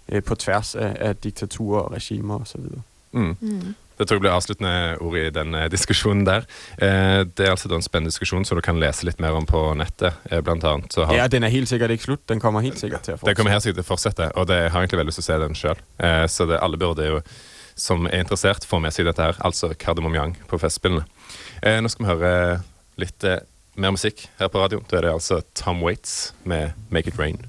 øh, 0.10 0.24
på 0.24 0.36
tværs 0.36 0.76
af, 0.76 0.98
af 1.00 1.16
diktaturer 1.16 1.82
og 1.82 1.92
regimer 1.92 2.40
osv. 2.40 2.62
Mm. 3.12 3.36
Mm. 3.42 3.76
Det 4.02 4.08
tror 4.10 4.18
jeg 4.18 4.24
blir 4.24 4.34
avsluttende 4.34 4.98
ord 5.06 5.18
i 5.20 5.28
den 5.34 5.54
diskusjonen 5.76 6.24
der. 6.26 6.48
Eh, 6.82 7.22
det 7.30 7.46
er 7.46 7.54
altså 7.54 7.70
en 7.70 7.86
spennende 7.86 8.10
diskusjon 8.10 8.48
som 8.48 8.58
du 8.58 8.64
kan 8.66 8.80
lese 8.82 9.06
litt 9.06 9.22
mer 9.22 9.38
om 9.38 9.46
på 9.46 9.62
nettet. 9.78 10.18
Eh, 10.32 10.42
blant 10.42 10.66
annet 10.66 10.96
så 10.96 11.06
har 11.06 11.20
Ja, 11.20 11.28
den 11.30 11.46
er 11.46 11.54
helt 11.54 11.70
sikkert 11.70 11.94
ikke 11.94 12.10
slutt. 12.10 12.26
Den 12.32 12.42
kommer 12.42 12.66
helt 12.66 12.82
sikkert 12.82 13.06
til 13.06 13.14
å 13.14 13.20
fortsette. 13.20 13.30
Den 13.30 13.38
kommer 13.38 13.54
helt 13.54 13.68
sikkert 13.68 13.82
til 13.84 13.86
å 13.86 13.92
fortsette, 13.92 14.30
og 14.34 14.50
det 14.50 14.58
jeg 14.64 14.74
har 14.74 14.82
egentlig 14.82 15.02
veldig 15.04 15.14
lyst 15.14 15.22
til 15.22 15.28
å 15.28 15.30
se 15.30 15.40
den 15.46 15.60
sjøl. 15.62 15.86
Eh, 16.02 16.26
så 16.34 16.50
det, 16.50 16.60
alle 16.66 16.82
burde 16.82 17.08
jo, 17.08 17.22
som 17.78 18.10
er 18.10 18.26
interessert, 18.26 18.66
få 18.68 18.82
med 18.82 18.94
seg 18.96 19.06
dette 19.10 19.30
her. 19.30 19.38
Altså 19.46 19.72
Kardemommeyang 19.78 20.36
på 20.50 20.60
Festspillene. 20.62 21.06
Eh, 21.62 21.78
nå 21.82 21.94
skal 21.94 22.06
vi 22.06 22.12
høre 22.12 22.34
litt 23.02 23.24
eh, 23.28 23.44
mer 23.78 23.94
musikk 23.96 24.26
her 24.42 24.50
på 24.52 24.62
radioen. 24.62 24.86
Da 24.90 25.00
er 25.00 25.08
det 25.08 25.16
altså 25.16 25.42
Tom 25.54 25.86
Waits 25.86 26.34
med 26.44 26.74
'Make 26.90 27.14
It 27.14 27.22
Rain'. 27.22 27.46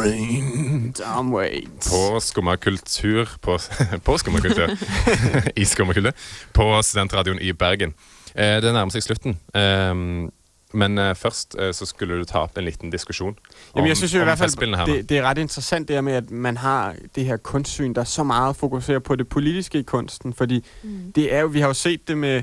Rain 0.00 0.92
down 0.98 1.32
Waits. 1.34 1.90
på 1.90 2.20
skummakultur 2.20 3.28
På, 3.42 3.58
på 4.04 4.18
skummakultur. 4.18 4.68
I 5.56 5.64
skummakultur. 5.64 6.12
På 6.52 6.82
Studentradioen 6.82 7.38
i 7.40 7.52
Bergen 7.52 7.94
eh, 8.34 8.62
Det 8.62 8.72
nærmer 8.72 8.90
seg 8.90 9.02
slutten 9.02 9.38
Um, 9.54 10.32
Men 10.76 10.98
uh, 10.98 11.14
først 11.16 11.56
uh, 11.62 11.70
så 11.72 11.86
skulle 11.86 12.18
du 12.18 12.24
ta 12.24 12.38
opp 12.44 12.58
en 12.58 12.64
liten 12.64 12.90
diskusjon 12.90 13.36
Jamen, 13.76 13.88
jeg 13.88 13.96
synes 13.96 14.14
jo 14.14 14.20
i 14.20 14.24
hvert 14.24 14.38
festspillene 14.38 14.76
fald, 14.76 14.88
her 14.90 14.96
det, 14.96 15.08
det 15.08 15.18
er 15.18 15.22
ret 15.22 15.38
interessant 15.38 15.88
det 15.88 15.96
her 15.96 16.00
med, 16.00 16.12
at 16.12 16.30
man 16.30 16.56
har 16.56 16.94
det 17.14 17.24
her 17.24 17.36
kunstsyn, 17.36 17.94
der 17.94 18.04
så 18.04 18.24
meget 18.24 18.56
fokuserer 18.56 18.98
på 18.98 19.16
det 19.16 19.28
politiske 19.28 19.78
i 19.78 19.82
kunsten. 19.82 20.34
Fordi 20.34 20.64
Mm. 20.82 21.12
det 21.14 21.34
er 21.34 21.40
jo, 21.40 21.46
vi 21.46 21.60
har 21.60 21.66
jo 21.68 21.74
set 21.74 22.08
det 22.08 22.18
med, 22.18 22.42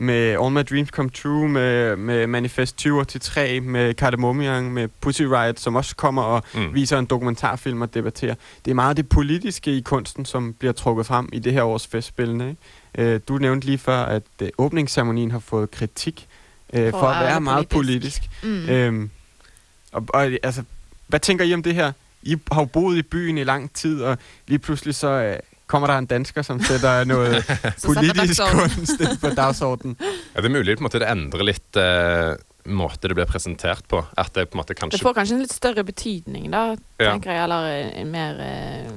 med 0.00 0.36
All 0.42 0.50
My 0.52 0.60
Dreams 0.70 0.88
Come 0.88 1.10
True, 1.10 1.48
med, 1.48 1.96
med 1.96 2.26
Manifest 2.26 2.76
20 2.76 3.04
til 3.04 3.20
3, 3.20 3.60
med 3.60 3.94
Cardamomian, 3.94 4.64
med 4.70 4.88
Pussy 5.00 5.22
Riot, 5.22 5.60
som 5.60 5.74
også 5.76 5.96
kommer 5.96 6.22
og 6.22 6.42
Mm. 6.54 6.74
viser 6.74 6.98
en 6.98 7.06
dokumentarfilm 7.06 7.80
og 7.82 7.94
debatterer. 7.94 8.34
Det 8.64 8.70
er 8.70 8.74
meget 8.74 8.96
det 8.96 9.08
politiske 9.08 9.70
i 9.76 9.80
kunsten, 9.80 10.24
som 10.24 10.52
bliver 10.52 10.72
trukket 10.72 11.06
frem 11.06 11.28
i 11.32 11.38
det 11.38 11.52
her 11.52 11.62
års 11.62 11.86
festspillene. 11.86 12.56
Øh, 12.98 13.20
du 13.28 13.38
nævnte 13.38 13.66
lige 13.66 13.78
før, 13.78 14.02
at 14.02 14.22
øh, 14.42 14.48
åbningsceremonien 14.58 15.30
har 15.30 15.38
fået 15.38 15.70
kritik 15.70 16.28
øh, 16.72 16.90
for, 16.90 16.98
for 16.98 17.06
at 17.06 17.26
være 17.26 17.40
meget 17.40 17.68
politisk. 17.68 18.22
Mm. 18.42 18.68
Øhm, 18.68 19.10
og, 19.92 20.06
og 20.08 20.30
altså, 20.42 20.62
hvad 21.06 21.20
tænker 21.20 21.44
I 21.44 21.54
om 21.54 21.62
det 21.62 21.74
her? 21.74 21.92
I 22.22 22.36
har 22.52 22.60
jo 22.60 22.64
boet 22.64 22.96
i 22.98 23.02
byen 23.02 23.38
i 23.38 23.44
lang 23.44 23.72
tid, 23.74 24.02
og 24.02 24.18
lige 24.46 24.58
pludselig 24.58 24.94
så 24.94 25.08
øh, 25.08 25.36
kommer 25.70 25.92
der 25.92 26.02
en 26.02 26.08
dansker, 26.10 26.44
som 26.46 26.60
setter 26.62 27.06
noe 27.08 27.40
politisk 27.86 28.42
kunst 28.50 29.04
på 29.22 29.32
dagsordenen. 29.38 29.96
Ja, 30.00 30.42
det 30.42 30.50
er 30.50 30.54
mulig 30.54 30.76
på 30.76 30.82
en 30.84 30.88
måte 30.88 31.00
det 31.02 31.08
endrer 31.10 31.46
litt 31.46 31.78
eh, 31.80 32.34
måte 32.70 33.08
det 33.10 33.16
blir 33.18 33.30
presentert 33.30 33.86
på. 33.90 34.02
At 34.20 34.34
det 34.36 34.48
på 34.50 34.58
en 34.58 34.62
måte 34.64 34.76
Det 34.76 35.00
får 35.02 35.16
kanskje 35.16 35.38
en 35.38 35.44
litt 35.46 35.54
større 35.54 35.86
betydning, 35.86 36.50
da, 36.52 36.64
Ja. 37.00 37.12
tenker 37.14 37.32
jeg. 37.32 37.42
Eller 37.46 37.70
en 38.02 38.10
mer 38.12 38.40
eh, 38.44 38.92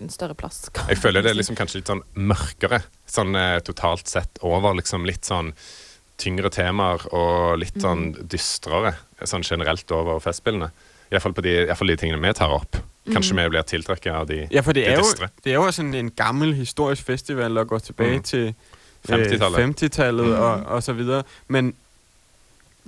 En 0.00 0.08
større 0.08 0.32
plass. 0.34 0.70
kan 0.72 0.88
Jeg 0.88 0.96
føler 1.02 1.20
det 1.22 1.34
er 1.34 1.36
liksom 1.36 1.56
kanskje 1.58 1.82
litt 1.82 1.90
sånn 1.90 2.00
mørkere, 2.16 2.78
sånn 3.04 3.34
totalt 3.66 4.08
sett 4.08 4.38
over 4.40 4.72
liksom 4.78 5.04
litt 5.04 5.28
sånn 5.28 5.50
tyngre 6.20 6.48
temaer 6.52 7.04
og 7.16 7.58
litt 7.60 7.76
sånn 7.80 8.14
dystrere, 8.28 8.94
sånn 9.28 9.44
generelt 9.44 9.92
over 9.92 10.20
festspillene. 10.24 10.70
Iallfall 11.10 11.34
på 11.36 11.44
de, 11.44 11.54
i 11.62 11.66
hvert 11.68 11.80
fall 11.80 11.90
de 11.92 11.96
tingene 12.00 12.20
vi 12.22 12.32
tar 12.38 12.52
opp. 12.54 12.78
Kanskje 13.08 13.34
vi 13.36 13.48
blir 13.48 13.62
tiltrekket 13.62 14.12
av 14.12 14.26
de, 14.28 14.48
Ja, 14.52 14.60
for 14.60 14.72
det 14.72 14.84
de 14.84 14.90
er, 14.92 14.98
jo, 15.00 15.26
det 15.44 15.50
er 15.52 15.54
jo 15.56 15.70
sådan 15.72 15.94
en 15.94 16.10
gammel 16.10 16.54
historisk 16.54 17.02
festival, 17.06 17.54
der 17.56 17.64
går 17.64 17.78
tilbage 17.78 18.16
Mm. 18.16 18.22
til 18.22 18.54
50-tallet. 19.08 19.58
50-tallet 19.58 20.26
Mm. 20.26 20.32
og, 20.32 20.52
og 20.66 20.82
så 20.82 20.92
videre. 20.92 21.22
Men 21.48 21.74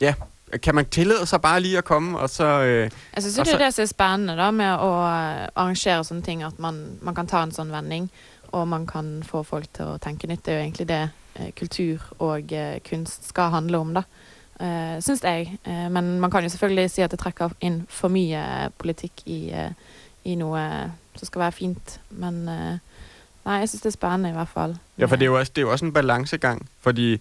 ja, 0.00 0.14
kan 0.62 0.74
man 0.74 0.84
tillade 0.84 1.26
sig 1.26 1.40
bare 1.40 1.60
lige 1.60 1.78
at 1.78 1.84
komme, 1.84 2.18
og 2.18 2.30
så... 2.30 2.44
Øh, 2.44 2.90
Jeg 3.14 3.22
syns 3.22 3.34
det 3.34 3.54
er 3.54 3.58
det 3.58 3.74
som 3.74 3.82
er 3.82 3.86
spennende 3.86 4.36
da, 4.36 4.50
med 4.50 4.74
å 4.76 4.90
eh, 5.06 5.48
arrangere 5.56 6.04
sånne 6.04 6.22
ting, 6.22 6.42
at 6.44 6.58
man, 6.58 6.98
man 7.02 7.14
kan 7.14 7.26
ta 7.26 7.42
en 7.42 7.52
sånn 7.52 7.72
vending, 7.72 8.10
og 8.52 8.68
man 8.68 8.86
kan 8.86 9.22
få 9.24 9.42
folk 9.42 9.64
til 9.72 9.84
å 9.94 9.98
tenke 9.98 10.28
nytt. 10.28 10.44
Det 10.44 10.52
er 10.54 10.58
jo 10.58 10.64
egentlig 10.66 10.88
det 10.88 11.00
eh, 11.40 11.50
kultur 11.56 11.98
og 12.18 12.52
eh, 12.52 12.78
kunst 12.84 13.28
skal 13.32 13.50
handle 13.50 13.78
om, 13.78 13.94
da. 13.94 14.02
Uh, 14.62 15.00
syns 15.02 15.22
jeg. 15.24 15.56
Eh, 15.66 15.88
men 15.90 16.20
man 16.20 16.30
kan 16.30 16.44
jo 16.44 16.48
selvfølgelig 16.52 16.90
si 16.90 17.02
at 17.02 17.10
det 17.10 17.18
trekker 17.18 17.50
inn 17.66 17.80
for 17.90 18.12
mye 18.12 18.68
politikk 18.78 19.24
i, 19.26 19.50
eh, 19.50 19.72
i 20.24 20.34
noe 20.38 20.62
som 21.16 21.26
skal 21.26 21.46
være 21.46 21.52
fint. 21.52 22.00
Men 22.10 22.42
eh, 22.48 22.78
nei, 23.46 23.58
jeg 23.62 23.72
syns 23.72 23.86
det 23.86 23.92
er 23.92 23.98
spennende, 23.98 24.32
i 24.32 24.36
hvert 24.36 24.52
fall. 24.52 24.76
ja, 24.98 25.06
for 25.06 25.16
det 25.16 25.26
er, 25.26 25.32
jo 25.32 25.38
også, 25.38 25.52
det 25.56 25.62
er 25.62 25.66
jo 25.68 25.72
også 25.72 25.88
en 25.88 25.92
balancegang, 25.92 26.66
fordi 26.80 27.20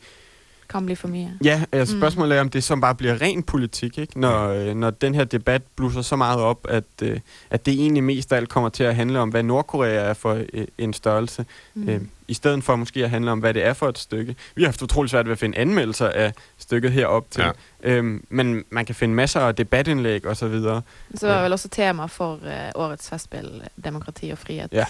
kan 0.71 0.85
bli 0.85 0.95
for 0.95 1.07
mye. 1.07 1.31
Ja, 1.43 1.63
altså 1.71 1.95
Mm. 1.95 2.01
spørgsmålet 2.01 2.37
er, 2.37 2.41
om 2.41 2.49
det 2.49 2.63
som 2.63 2.81
bare 2.81 2.95
bliver 2.95 3.21
ren 3.21 3.43
politik, 3.43 3.97
ikke? 3.97 4.19
Når, 4.19 4.47
øh, 4.47 4.75
når 4.75 4.89
den 4.89 5.15
her 5.15 5.23
debat 5.23 5.61
blusser 5.75 6.01
så 6.01 6.15
meget 6.15 6.39
op, 6.39 6.65
at, 6.69 6.83
øh, 7.01 7.19
at 7.49 7.65
det 7.65 7.73
egentlig 7.73 8.03
mest 8.03 8.33
af 8.33 8.37
alt 8.37 8.49
kommer 8.49 8.69
til 8.69 8.83
at 8.83 8.95
handle 8.95 9.19
om, 9.19 9.29
hvad 9.29 9.43
Nordkorea 9.43 9.89
er 10.09 10.13
for 10.13 10.33
øh, 10.53 10.67
en 10.77 10.93
størrelse, 10.93 11.45
Mm. 11.73 11.89
øh, 11.89 12.01
i 12.27 12.33
stedet 12.33 12.63
for 12.63 12.75
måske 12.75 13.03
at 13.03 13.09
handle 13.09 13.31
om, 13.31 13.39
hvad 13.39 13.53
det 13.53 13.65
er 13.65 13.73
for 13.73 13.89
et 13.89 13.97
stykke. 13.97 14.35
Vi 14.55 14.61
har 14.63 14.67
haft 14.67 14.81
utrolig 14.81 15.09
svært 15.09 15.25
ved 15.25 15.31
at 15.31 15.39
finde 15.39 15.57
anmeldelser 15.57 16.07
af 16.09 16.33
stykket 16.57 16.91
herop 16.91 17.25
til, 17.31 17.43
Ja. 17.43 17.51
øhm, 17.83 18.25
men 18.29 18.63
man 18.69 18.85
kan 18.85 18.95
finde 18.95 19.13
masser 19.13 19.39
af 19.39 19.55
debatindlæg 19.55 20.25
og 20.25 20.37
så 20.37 20.47
videre. 20.47 20.81
Så 21.15 21.27
var 21.27 21.43
vel 21.43 21.51
også 21.53 21.69
tema 21.69 22.05
for 22.05 22.33
eh, 22.45 22.71
årets 22.75 23.09
festspill 23.09 23.61
demokrati 23.83 24.29
og 24.29 24.37
frihet. 24.37 24.69
Ja. 24.71 24.85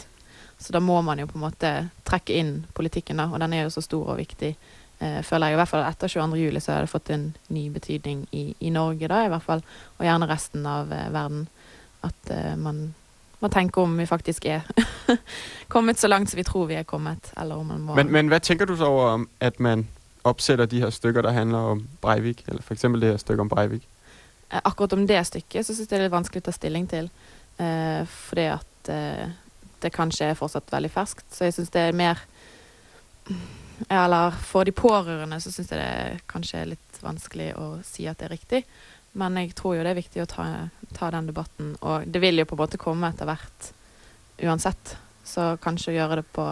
Så 0.60 0.74
da 0.74 0.80
må 0.80 1.02
man 1.02 1.20
jo 1.20 1.26
på 1.26 1.34
en 1.38 1.40
måte 1.42 1.90
trekke 2.06 2.34
inn 2.34 2.66
politikken, 2.76 3.18
da, 3.18 3.24
og 3.34 3.40
den 3.40 3.54
er 3.54 3.64
jo 3.64 3.70
så 3.70 3.82
stor 3.82 4.06
og 4.06 4.18
viktig. 4.18 4.58
Eh, 5.02 5.20
føler 5.26 5.50
jeg 5.50 5.58
i 5.58 5.60
hvert 5.62 5.72
fall 5.72 5.86
etter 5.88 6.12
22. 6.14 6.38
juli 6.38 6.62
så 6.62 6.76
har 6.76 6.86
det 6.86 6.92
fått 6.92 7.10
en 7.10 7.32
ny 7.50 7.70
betydning 7.74 8.28
i, 8.38 8.52
i 8.60 8.70
Norge, 8.70 9.08
da 9.10 9.24
i 9.26 9.32
hvert 9.34 9.46
fall, 9.46 9.64
og 9.98 10.06
gjerne 10.06 10.30
resten 10.30 10.66
av 10.70 10.92
eh, 10.94 11.08
verden. 11.14 11.48
At 12.06 12.30
eh, 12.30 12.54
man 12.58 12.92
må 13.42 13.50
tenke 13.50 13.82
om 13.82 13.96
vi 13.98 14.06
faktisk 14.06 14.46
er 14.46 14.68
kommet 15.74 15.98
så 15.98 16.10
langt 16.12 16.30
som 16.30 16.38
vi 16.38 16.46
tror 16.46 16.70
vi 16.70 16.78
er 16.78 16.86
kommet, 16.86 17.32
eller 17.38 17.58
om 17.58 17.74
man 17.74 17.82
må 17.82 17.98
Men, 17.98 18.14
men 18.14 18.30
hva 18.30 18.38
tenker 18.40 18.70
du 18.70 18.76
så 18.78 18.92
over, 18.92 19.16
om, 19.16 19.28
at 19.42 19.58
man 19.60 19.88
oppsetter 20.24 20.70
de 20.70 20.84
her 20.84 20.94
stykker, 20.94 21.26
der 21.26 21.34
handler 21.34 21.74
om 21.74 21.88
Breivik, 22.02 22.44
eller 22.48 22.62
for 22.62 22.78
eksempel 22.78 23.02
det 23.02 23.16
her 23.16 23.18
stykke 23.18 23.42
om 23.42 23.50
Breivik? 23.50 23.88
Eh, 24.52 24.62
akkurat 24.64 24.94
om 24.94 25.08
det 25.08 25.24
stykket 25.26 25.66
så 25.66 25.74
syns 25.74 25.88
jeg 25.88 25.96
det 25.96 26.00
er 26.04 26.06
litt 26.10 26.14
vanskelig 26.14 26.44
å 26.44 26.50
ta 26.50 26.54
stilling 26.54 26.86
til. 26.92 27.10
Eh, 27.58 28.04
fordi 28.06 28.46
at 28.54 28.92
eh, 28.94 29.34
det 29.82 29.94
kanskje 29.96 30.30
er 30.30 30.38
fortsatt 30.38 30.70
veldig 30.72 30.92
ferskt. 30.94 31.26
Så 31.34 31.48
jeg 31.48 31.58
syns 31.58 31.74
det 31.74 31.88
er 31.90 31.98
mer 31.98 32.22
Eller 33.90 34.36
for 34.46 34.68
de 34.68 34.74
pårørende 34.76 35.40
så 35.42 35.52
syns 35.52 35.72
jeg 35.72 35.80
det 35.82 36.26
kanskje 36.32 36.62
er 36.62 36.74
litt 36.74 37.00
vanskelig 37.02 37.52
å 37.58 37.68
si 37.86 38.08
at 38.10 38.20
det 38.20 38.28
er 38.28 38.36
riktig. 38.36 38.64
Men 39.18 39.38
jeg 39.42 39.56
tror 39.58 39.76
jo 39.76 39.84
det 39.84 39.92
er 39.92 40.00
viktig 40.00 40.24
å 40.24 40.30
ta, 40.30 40.48
ta 40.96 41.12
den 41.12 41.30
debatten. 41.32 41.74
Og 41.82 42.08
det 42.08 42.22
vil 42.24 42.40
jo 42.40 42.48
på 42.48 42.56
en 42.56 42.64
måte 42.64 42.80
komme 42.82 43.10
etter 43.12 43.28
hvert 43.28 43.72
uansett. 44.42 44.96
Så 45.28 45.56
kanskje 45.64 45.96
gjøre 45.98 46.22
det 46.22 46.28
på 46.36 46.46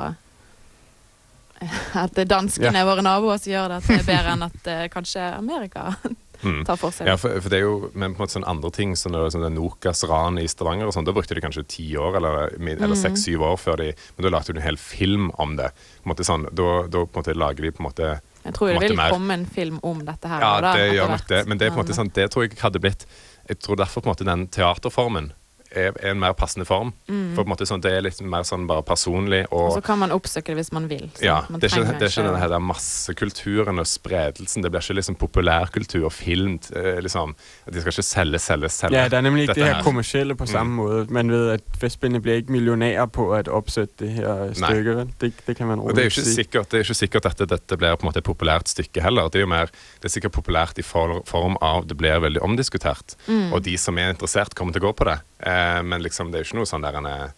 At 2.00 2.16
det 2.16 2.24
er 2.24 2.32
danskene, 2.32 2.86
våre 2.88 3.04
naboer, 3.04 3.40
som 3.42 3.52
gjør 3.52 3.74
det, 3.74 3.80
at 3.82 3.88
det 3.90 3.98
er 4.00 4.08
bedre 4.08 4.36
enn 4.36 4.46
at 4.46 4.68
eh, 4.72 4.86
kanskje 4.94 5.26
Amerika 5.36 5.90
Mm. 6.44 6.64
tar 6.66 6.78
for 6.78 6.92
seg. 6.92 7.08
Ja, 7.08 7.16
for, 7.18 7.34
for 7.42 7.50
det 7.50 7.58
er 7.60 7.66
jo 7.66 7.92
men 7.94 8.14
på 8.16 8.22
en 8.22 8.26
måte 8.28 8.38
sånn 8.38 8.48
andre 8.48 8.72
ting 8.72 8.96
som 8.96 9.12
det 9.12 9.20
sånn 9.34 9.42
det 9.44 9.52
Nokas-ranet 9.58 10.44
i 10.44 10.48
Stavanger 10.48 10.88
og 10.88 10.94
sånn, 10.96 11.06
Da 11.06 11.12
brukte 11.12 11.36
de 11.36 11.42
kanskje 11.42 11.66
ti 11.68 11.88
år 12.00 12.16
eller, 12.16 12.54
eller 12.56 12.88
Mhm. 12.88 12.96
seks-syv 12.96 13.42
år 13.42 13.58
før 13.60 13.78
de 13.78 13.94
Men 14.18 14.24
da 14.24 14.30
lagde 14.38 14.54
de 14.54 14.60
en 14.60 14.64
hel 14.64 14.78
film 14.78 15.32
om 15.38 15.56
det. 15.58 15.72
På 16.04 16.10
en 16.10 16.16
måte 16.16 16.24
sånn, 16.26 16.44
da, 16.56 16.88
da 16.88 17.06
på 17.06 17.18
en 17.18 17.24
måte 17.24 17.36
lager 17.36 17.62
de 17.64 17.72
på 17.72 17.80
en 17.84 17.90
måte 17.92 18.22
Jeg 18.46 18.54
tror 18.54 18.68
det 18.74 18.80
vil 18.90 18.96
mer. 18.96 19.12
komme 19.12 19.32
en 19.34 19.46
film 19.46 19.80
om 19.84 20.00
dette 20.06 20.28
her. 20.28 20.40
Ja, 20.40 20.62
da, 20.62 20.74
det 20.76 20.94
gjør 20.96 21.10
nok 21.10 21.28
det. 21.28 21.48
Men 21.48 21.58
det 21.58 21.72
på 21.74 21.80
en 21.80 21.86
måte 21.86 21.94
sånn, 21.96 22.14
det 22.14 22.32
tror 22.32 22.44
jeg 22.48 22.58
hadde 22.60 22.80
blitt 22.80 23.06
Jeg 23.50 23.60
tror 23.60 23.76
derfor 23.76 24.02
på 24.02 24.08
en 24.08 24.14
måte 24.16 24.26
den 24.26 24.48
teaterformen 24.48 25.32
er, 25.72 25.94
er 26.00 26.12
en 26.12 26.20
mer 26.22 26.34
passende 26.38 26.66
form. 26.66 26.92
For 27.08 27.42
på 27.42 27.46
en 27.46 27.52
måte 27.52 27.68
sånn, 27.70 27.82
det 27.84 27.92
er 27.94 28.02
litt 28.06 28.20
mer 28.26 28.44
sånn 28.48 28.66
bare 28.70 28.84
personlig. 28.88 29.44
Mm. 29.48 29.54
Og 29.54 29.66
og 29.70 29.76
så 29.78 29.84
kan 29.86 30.00
man 30.02 30.12
oppsøke 30.16 30.54
det 30.54 30.60
hvis 30.64 30.72
man 30.76 30.88
vil. 30.90 31.06
så 31.18 31.26
ja, 31.26 31.38
man 31.50 31.62
det 31.62 31.70
er 31.70 31.78
ikke, 31.84 31.98
det 32.00 32.08
er 32.08 32.14
ikke 32.14 32.28
den 32.30 32.40
her 32.42 32.56
massekulturen 32.60 33.80
og 33.82 33.88
spredelsen. 33.90 34.64
Det 34.64 34.72
blir 34.74 34.82
ikke 34.84 34.98
liksom 35.00 35.16
populærkultur 35.20 36.06
og 36.06 36.14
film. 36.14 36.60
eh, 36.76 37.00
Liksom. 37.00 37.36
De 37.72 37.82
skal 37.82 37.94
ikke 37.94 38.04
selge, 38.04 38.40
selge, 38.40 38.70
selge. 38.70 38.98
Ja, 38.98 39.08
det 39.08 39.18
er 39.20 39.22
nemlig 39.26 39.44
ikke 39.48 39.54
det 39.60 39.66
her 39.66 39.76
her. 39.76 39.84
kommercielle 39.84 40.36
på 40.36 40.46
samme 40.50 40.76
måte 40.80 41.14
Man 41.14 41.32
ved, 41.32 41.50
at 41.52 41.62
festspillene 41.80 42.22
blir 42.22 42.42
ikke 42.42 42.52
millionærer 42.52 43.06
på 43.06 43.30
å 43.34 43.40
oppsette 43.56 44.06
det 44.06 44.10
her 44.18 44.54
stykket. 44.54 45.14
Det, 45.22 45.34
det 45.48 45.56
kan 45.58 45.68
man 45.68 45.80
rolig 45.80 46.12
si. 46.12 46.22
er 46.22 46.30
sikkert, 46.34 46.72
det 46.72 46.80
er 46.80 46.84
ikke 46.88 47.00
sikkert 47.00 47.26
at 47.26 47.38
dette, 47.38 47.56
dette 47.56 47.78
blir 47.80 47.96
på 47.96 48.06
en 48.06 48.10
måte 48.12 48.20
et 48.24 48.28
populært 48.28 48.68
stykke 48.72 49.02
heller. 49.02 49.30
Det 49.30 49.42
er 49.42 49.46
jo 49.46 49.52
mer, 49.52 49.72
det 50.02 50.10
er 50.10 50.16
sikkert 50.18 50.36
populært 50.36 50.80
i 50.80 50.86
form 50.86 51.58
av 51.62 51.88
det 51.88 51.98
blir 51.98 52.20
veldig 52.24 52.42
omdiskutert. 52.46 53.16
Mm. 53.28 53.54
Og 53.54 53.64
de 53.64 53.78
som 53.78 53.98
er 53.98 54.14
interessert, 54.14 54.56
kommer 54.56 54.74
til 54.76 54.84
å 54.84 54.90
gå 54.90 54.96
på 55.00 55.10
det. 55.10 55.20
Eh, 55.40 55.82
men 55.84 56.02
liksom, 56.04 56.32
det 56.32 56.40
er 56.40 56.44
jo 56.44 56.50
ikke 56.50 56.60
noe 56.62 56.70
sånn 56.70 56.84
der 56.88 56.98
en 57.02 57.10
er 57.10 57.30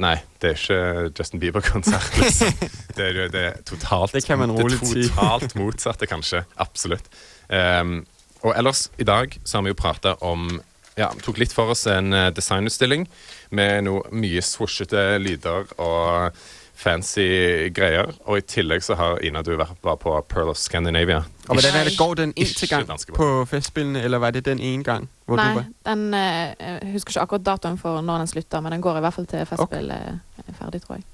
Nei, 0.00 0.14
det 0.40 0.48
er 0.48 0.54
ikke 0.56 1.10
Justin 1.18 1.40
Bieber-konsert, 1.42 2.14
liksom. 2.22 2.54
Det 2.96 3.02
er, 3.10 3.18
jo- 3.18 3.26
det 3.28 3.42
er 3.50 3.58
totalt 3.68 4.14
Det 4.16 4.22
kan 4.24 4.40
det 4.40 4.78
totalt 4.80 5.52
motsatte, 5.58 6.08
kanskje. 6.08 6.40
Absolutt. 6.64 7.04
Um, 7.52 7.98
og 8.40 8.54
ellers, 8.56 8.86
i 8.96 9.04
dag 9.04 9.36
så 9.44 9.58
har 9.58 9.66
vi 9.66 9.74
jo 9.74 9.78
prata 9.78 10.14
om 10.24 10.48
ja, 10.96 11.10
tok 11.20 11.36
litt 11.42 11.52
for 11.52 11.74
oss 11.74 11.84
en 11.92 12.08
eh, 12.16 12.30
designutstilling 12.32 13.04
med 13.52 13.84
noe 13.84 14.08
mye 14.16 14.40
swooshete 14.40 15.18
lyder 15.20 15.68
og 15.76 16.38
fancy 16.76 17.70
greier. 17.74 18.12
Og 18.28 18.38
i 18.38 18.44
tillegg 18.44 18.84
så 18.84 18.96
har 18.98 19.22
Ina 19.24 19.42
du 19.42 19.54
vært 19.56 19.80
bare 19.84 19.96
på 20.00 20.12
Pearl 20.28 20.52
of 20.52 20.60
Scandinavia. 20.60 21.22
Og 21.48 21.56
hvordan 21.56 21.80
er 21.80 21.88
det, 21.88 21.96
går 21.98 22.14
den 22.20 22.36
inn 22.36 22.52
til 22.52 22.68
gang 22.68 22.86
på 23.16 23.28
festspillene, 23.50 24.02
eller 24.04 24.22
var 24.22 24.36
det 24.36 24.44
den 24.46 24.60
ene 24.60 24.84
gang? 24.86 25.08
Hvor 25.26 25.40
du 25.40 25.42
Nei, 25.42 25.54
var? 25.60 25.66
den, 25.88 26.06
eh, 26.14 26.54
jeg 26.60 26.92
husker 26.94 27.16
ikke 27.16 27.26
akkurat 27.26 27.46
datoen 27.48 27.78
for 27.80 28.00
når 28.02 28.24
den 28.24 28.32
slutter, 28.36 28.60
men 28.62 28.76
den 28.76 28.84
går 28.84 28.98
i 29.00 29.04
hvert 29.06 29.14
fall 29.16 29.26
til 29.30 29.46
festspill 29.48 29.92
okay. 29.92 30.18
er 30.46 30.58
ferdig, 30.60 30.82
tror 30.84 30.98
jeg. 31.00 31.06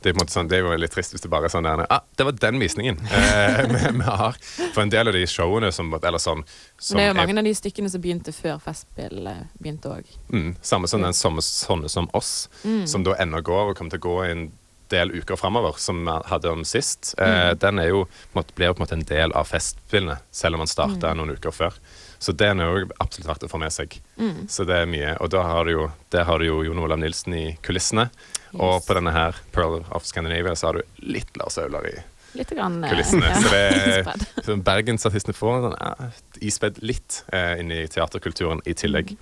Det 0.00 0.08
er, 0.08 0.14
på 0.14 0.22
en 0.22 0.24
måte 0.24 0.32
sånn, 0.32 0.46
det 0.48 0.56
er 0.56 0.62
jo 0.64 0.76
litt 0.80 0.94
trist 0.94 1.12
hvis 1.12 1.20
det 1.20 1.28
bare 1.28 1.44
er 1.44 1.52
sånn 1.52 1.66
der 1.66 1.82
ah, 1.92 2.00
Det 2.16 2.24
var 2.24 2.32
den 2.40 2.56
visningen 2.62 2.96
eh, 3.04 3.58
vi, 3.68 3.80
vi 3.98 4.06
har. 4.06 4.38
For 4.72 4.80
en 4.80 4.88
del 4.94 5.10
av 5.10 5.12
de 5.12 5.26
showene 5.28 5.68
som 5.76 5.90
Eller 5.98 6.16
sånn 6.22 6.40
som 6.80 6.96
det 6.96 7.04
er 7.04 7.10
jo 7.10 7.12
er- 7.12 7.18
mange 7.18 7.36
av 7.36 7.44
de 7.44 7.52
stykkene 7.58 7.90
som 7.92 8.00
begynte 8.00 8.32
før 8.32 8.56
festspill 8.64 9.28
eh, 9.28 9.42
begynte 9.60 9.92
òg. 9.92 10.08
Mm, 10.32 10.54
samme 10.64 10.88
som 10.88 11.04
den 11.04 11.12
samme 11.12 11.44
sånne 11.44 11.92
som 11.92 12.08
oss, 12.16 12.48
Mm. 12.64 12.86
som 12.88 13.04
da 13.04 13.12
ennå 13.20 13.42
går 13.44 13.70
og 13.70 13.76
kommer 13.76 13.90
til 13.92 14.00
å 14.00 14.06
gå 14.08 14.16
en 14.30 14.46
del 14.90 15.12
uker 15.14 15.38
framover, 15.38 15.78
som 15.78 16.02
vi 16.06 16.16
hadde 16.30 16.52
om 16.52 16.64
sist. 16.68 17.14
Eh, 17.18 17.52
den 17.60 17.78
er 17.82 17.90
jo, 17.92 18.04
måtte, 18.36 18.54
blir 18.56 18.70
jo 18.70 18.76
på 18.76 18.82
en 18.82 18.86
måte 18.86 18.98
en 18.98 19.08
del 19.08 19.34
av 19.38 19.48
festspillene, 19.50 20.18
selv 20.34 20.58
om 20.58 20.64
den 20.64 20.70
starta 20.70 21.14
noen 21.16 21.34
uker 21.36 21.54
før. 21.54 21.76
Så 22.20 22.34
den 22.36 22.60
er 22.60 22.68
jo 22.68 22.90
absolutt 23.00 23.30
verdt 23.30 23.46
å 23.46 23.48
få 23.48 23.58
med 23.62 23.72
seg. 23.72 23.96
Mm. 24.20 24.44
Så 24.52 24.66
det 24.68 24.76
er 24.82 24.90
mye. 24.90 25.14
Og 25.24 25.30
da 25.32 25.40
har 25.46 25.64
du 25.64 25.72
jo, 25.72 25.88
der 26.12 26.26
har 26.28 26.42
du 26.42 26.50
jo 26.50 26.60
Jon 26.66 26.82
Olav 26.82 27.00
Nilsen 27.00 27.36
i 27.38 27.44
kulissene. 27.64 28.10
Og 28.58 28.82
på 28.84 28.96
denne 28.98 29.14
her, 29.14 29.38
Pearl 29.54 29.80
of 29.88 30.04
Scandinavia, 30.04 30.52
så 30.58 30.68
har 30.68 30.80
du 30.80 31.04
litt 31.14 31.36
Lars 31.40 31.56
Aular 31.62 31.86
i 31.88 31.96
Litt 32.38 32.52
grann, 32.54 32.76
eh, 32.84 32.92
kulissene. 32.92 33.26
ja, 33.26 33.40
Så 33.40 33.50
det 33.50 33.62
er 33.66 34.26
så 34.46 34.56
Bergensartistene 34.62 35.34
får 35.34 35.64
den 35.64 35.76
ja, 35.80 36.10
ispedd 36.46 36.78
litt 36.84 37.22
eh, 37.32 37.56
inn 37.62 37.72
i 37.74 37.80
teaterkulturen 37.90 38.62
i 38.70 38.74
tillegg. 38.78 39.16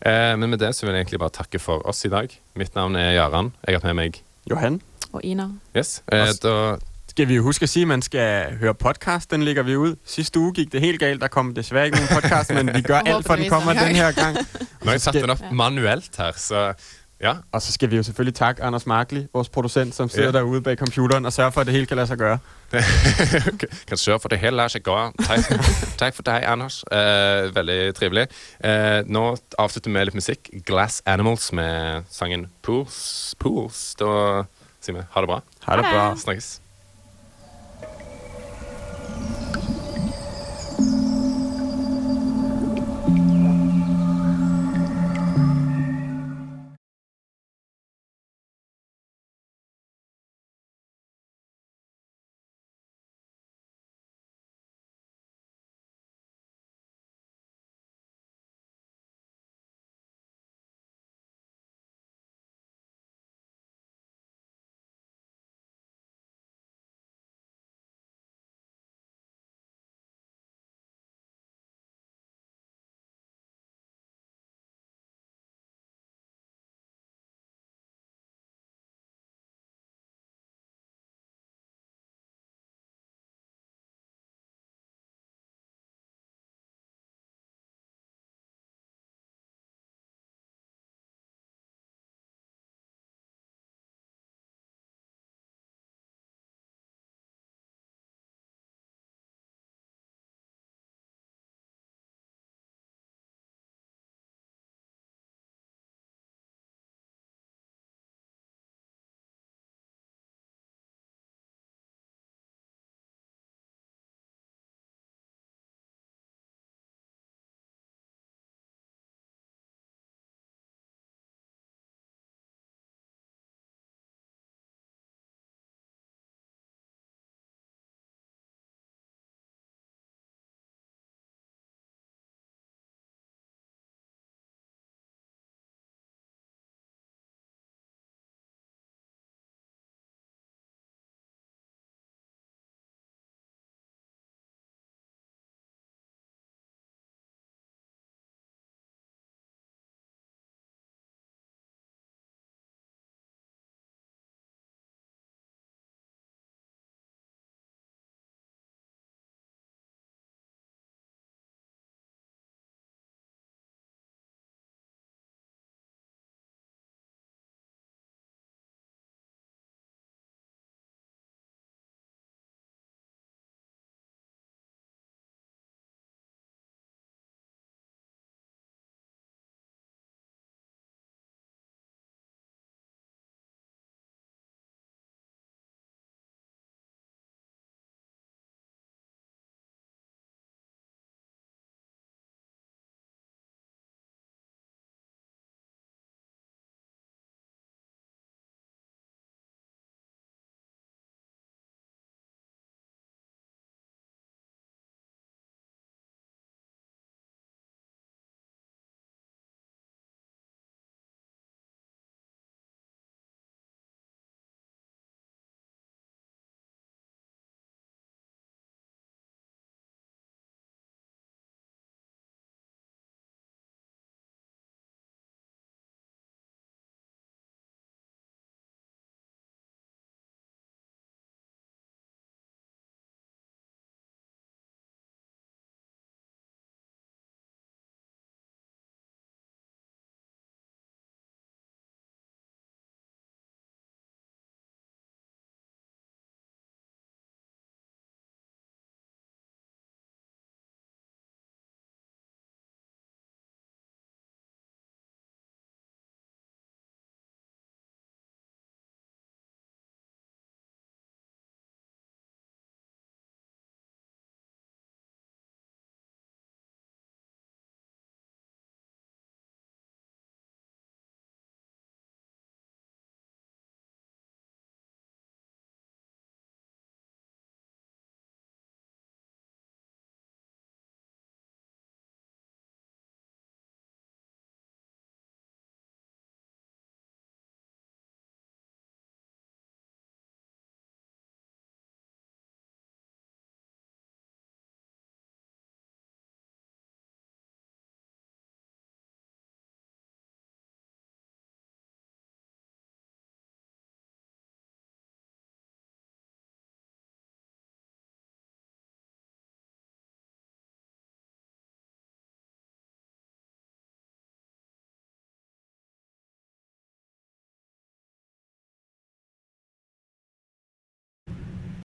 Eh, 0.00 0.34
men 0.36 0.52
med 0.52 0.60
det 0.62 0.74
så 0.76 0.86
vil 0.86 0.94
jeg 0.94 1.06
egentlig 1.06 1.22
bare 1.24 1.34
takke 1.40 1.58
for 1.62 1.82
oss 1.88 2.04
i 2.06 2.12
dag. 2.12 2.30
Mitt 2.54 2.76
navn 2.78 2.98
er 3.00 3.16
Jaran. 3.16 3.50
Jeg 3.64 3.74
har 3.74 3.80
hatt 3.80 3.88
med 3.90 3.98
meg 3.98 4.20
Johan? 4.46 4.78
Og 5.16 5.24
Ina. 5.24 5.46
Yes. 5.76 6.02
Eh, 6.12 6.18
da, 6.42 6.76
Skal 7.08 7.28
vi 7.28 7.34
jo 7.34 7.42
huske 7.42 7.62
at 7.62 7.68
sige, 7.68 7.82
at 7.82 7.88
man 7.88 8.02
skal 8.02 8.56
høre 8.58 8.74
podcast. 8.74 9.30
Den 9.30 9.42
ligger 9.42 9.62
vi 9.62 9.76
ud. 9.76 9.94
Sidste 10.04 10.38
uge 10.38 10.52
gik 10.52 10.72
det 10.72 10.80
helt 10.80 11.00
galt. 11.00 11.20
Der 11.20 11.28
kom 11.28 11.54
desværre 11.54 11.84
ikke 11.86 11.96
nogen 11.96 12.22
podcast, 12.22 12.54
men 12.54 12.74
vi 12.74 12.82
gør 12.82 12.98
alt 13.10 13.26
for, 13.26 13.32
at 13.32 13.38
den 13.38 13.48
kommer 13.50 13.72
den 13.72 13.96
her 13.96 14.12
gang. 14.12 14.36
nå 14.82 14.84
har 14.84 14.90
jeg 14.90 15.00
satt 15.00 15.14
den 15.22 15.30
opp 15.30 15.40
manuelt 15.52 16.10
her, 16.18 16.32
så 16.36 16.72
Ja. 17.20 17.32
Og 17.52 17.62
så 17.62 17.72
skal 17.72 17.90
vi 17.90 17.96
jo 17.96 18.02
selvfølgelig 18.02 18.34
takke 18.34 18.62
Anders 18.62 18.86
Markli, 18.86 19.26
vores 19.34 19.48
producent, 19.48 19.94
som 19.94 20.08
sidder 20.08 20.28
Ja. 20.28 20.32
derude 20.38 20.62
bag 20.62 20.76
computeren 20.76 21.24
og 21.26 21.32
sørger 21.32 21.50
for, 21.50 21.60
at 21.60 21.66
det 21.66 21.74
hele 21.74 21.86
kan 21.86 21.96
lade 21.96 22.06
sig 22.06 22.18
gøre. 22.18 22.38
kan 23.88 23.96
sørge 23.96 24.20
for 24.20 24.28
det 24.28 24.38
hele 24.38 24.56
lader 24.56 24.68
seg 24.68 24.82
gøre. 24.82 25.12
Takk, 25.26 25.40
tak 25.98 26.14
for 26.14 26.22
deg, 26.22 26.42
Anders. 26.46 26.84
Uh, 26.92 27.54
veldig 27.56 27.94
trivelig. 27.94 28.26
Uh, 28.64 29.08
nå 29.10 29.36
avslutter 29.58 29.90
vi 29.90 29.92
med 29.92 30.04
litt 30.04 30.14
musikk. 30.14 30.50
Glass 30.66 31.02
Animals 31.06 31.52
med 31.52 32.02
sangen 32.10 32.46
Pools. 32.62 33.34
Pools. 33.38 33.94
Da 33.94 34.42
sier 34.86 34.96
ha 35.12 35.24
det 35.24 35.32
bra. 35.32 35.40
Ha 35.66 35.76
det 35.80 35.90
bra. 35.90 36.06
Snakkes. 36.22 36.54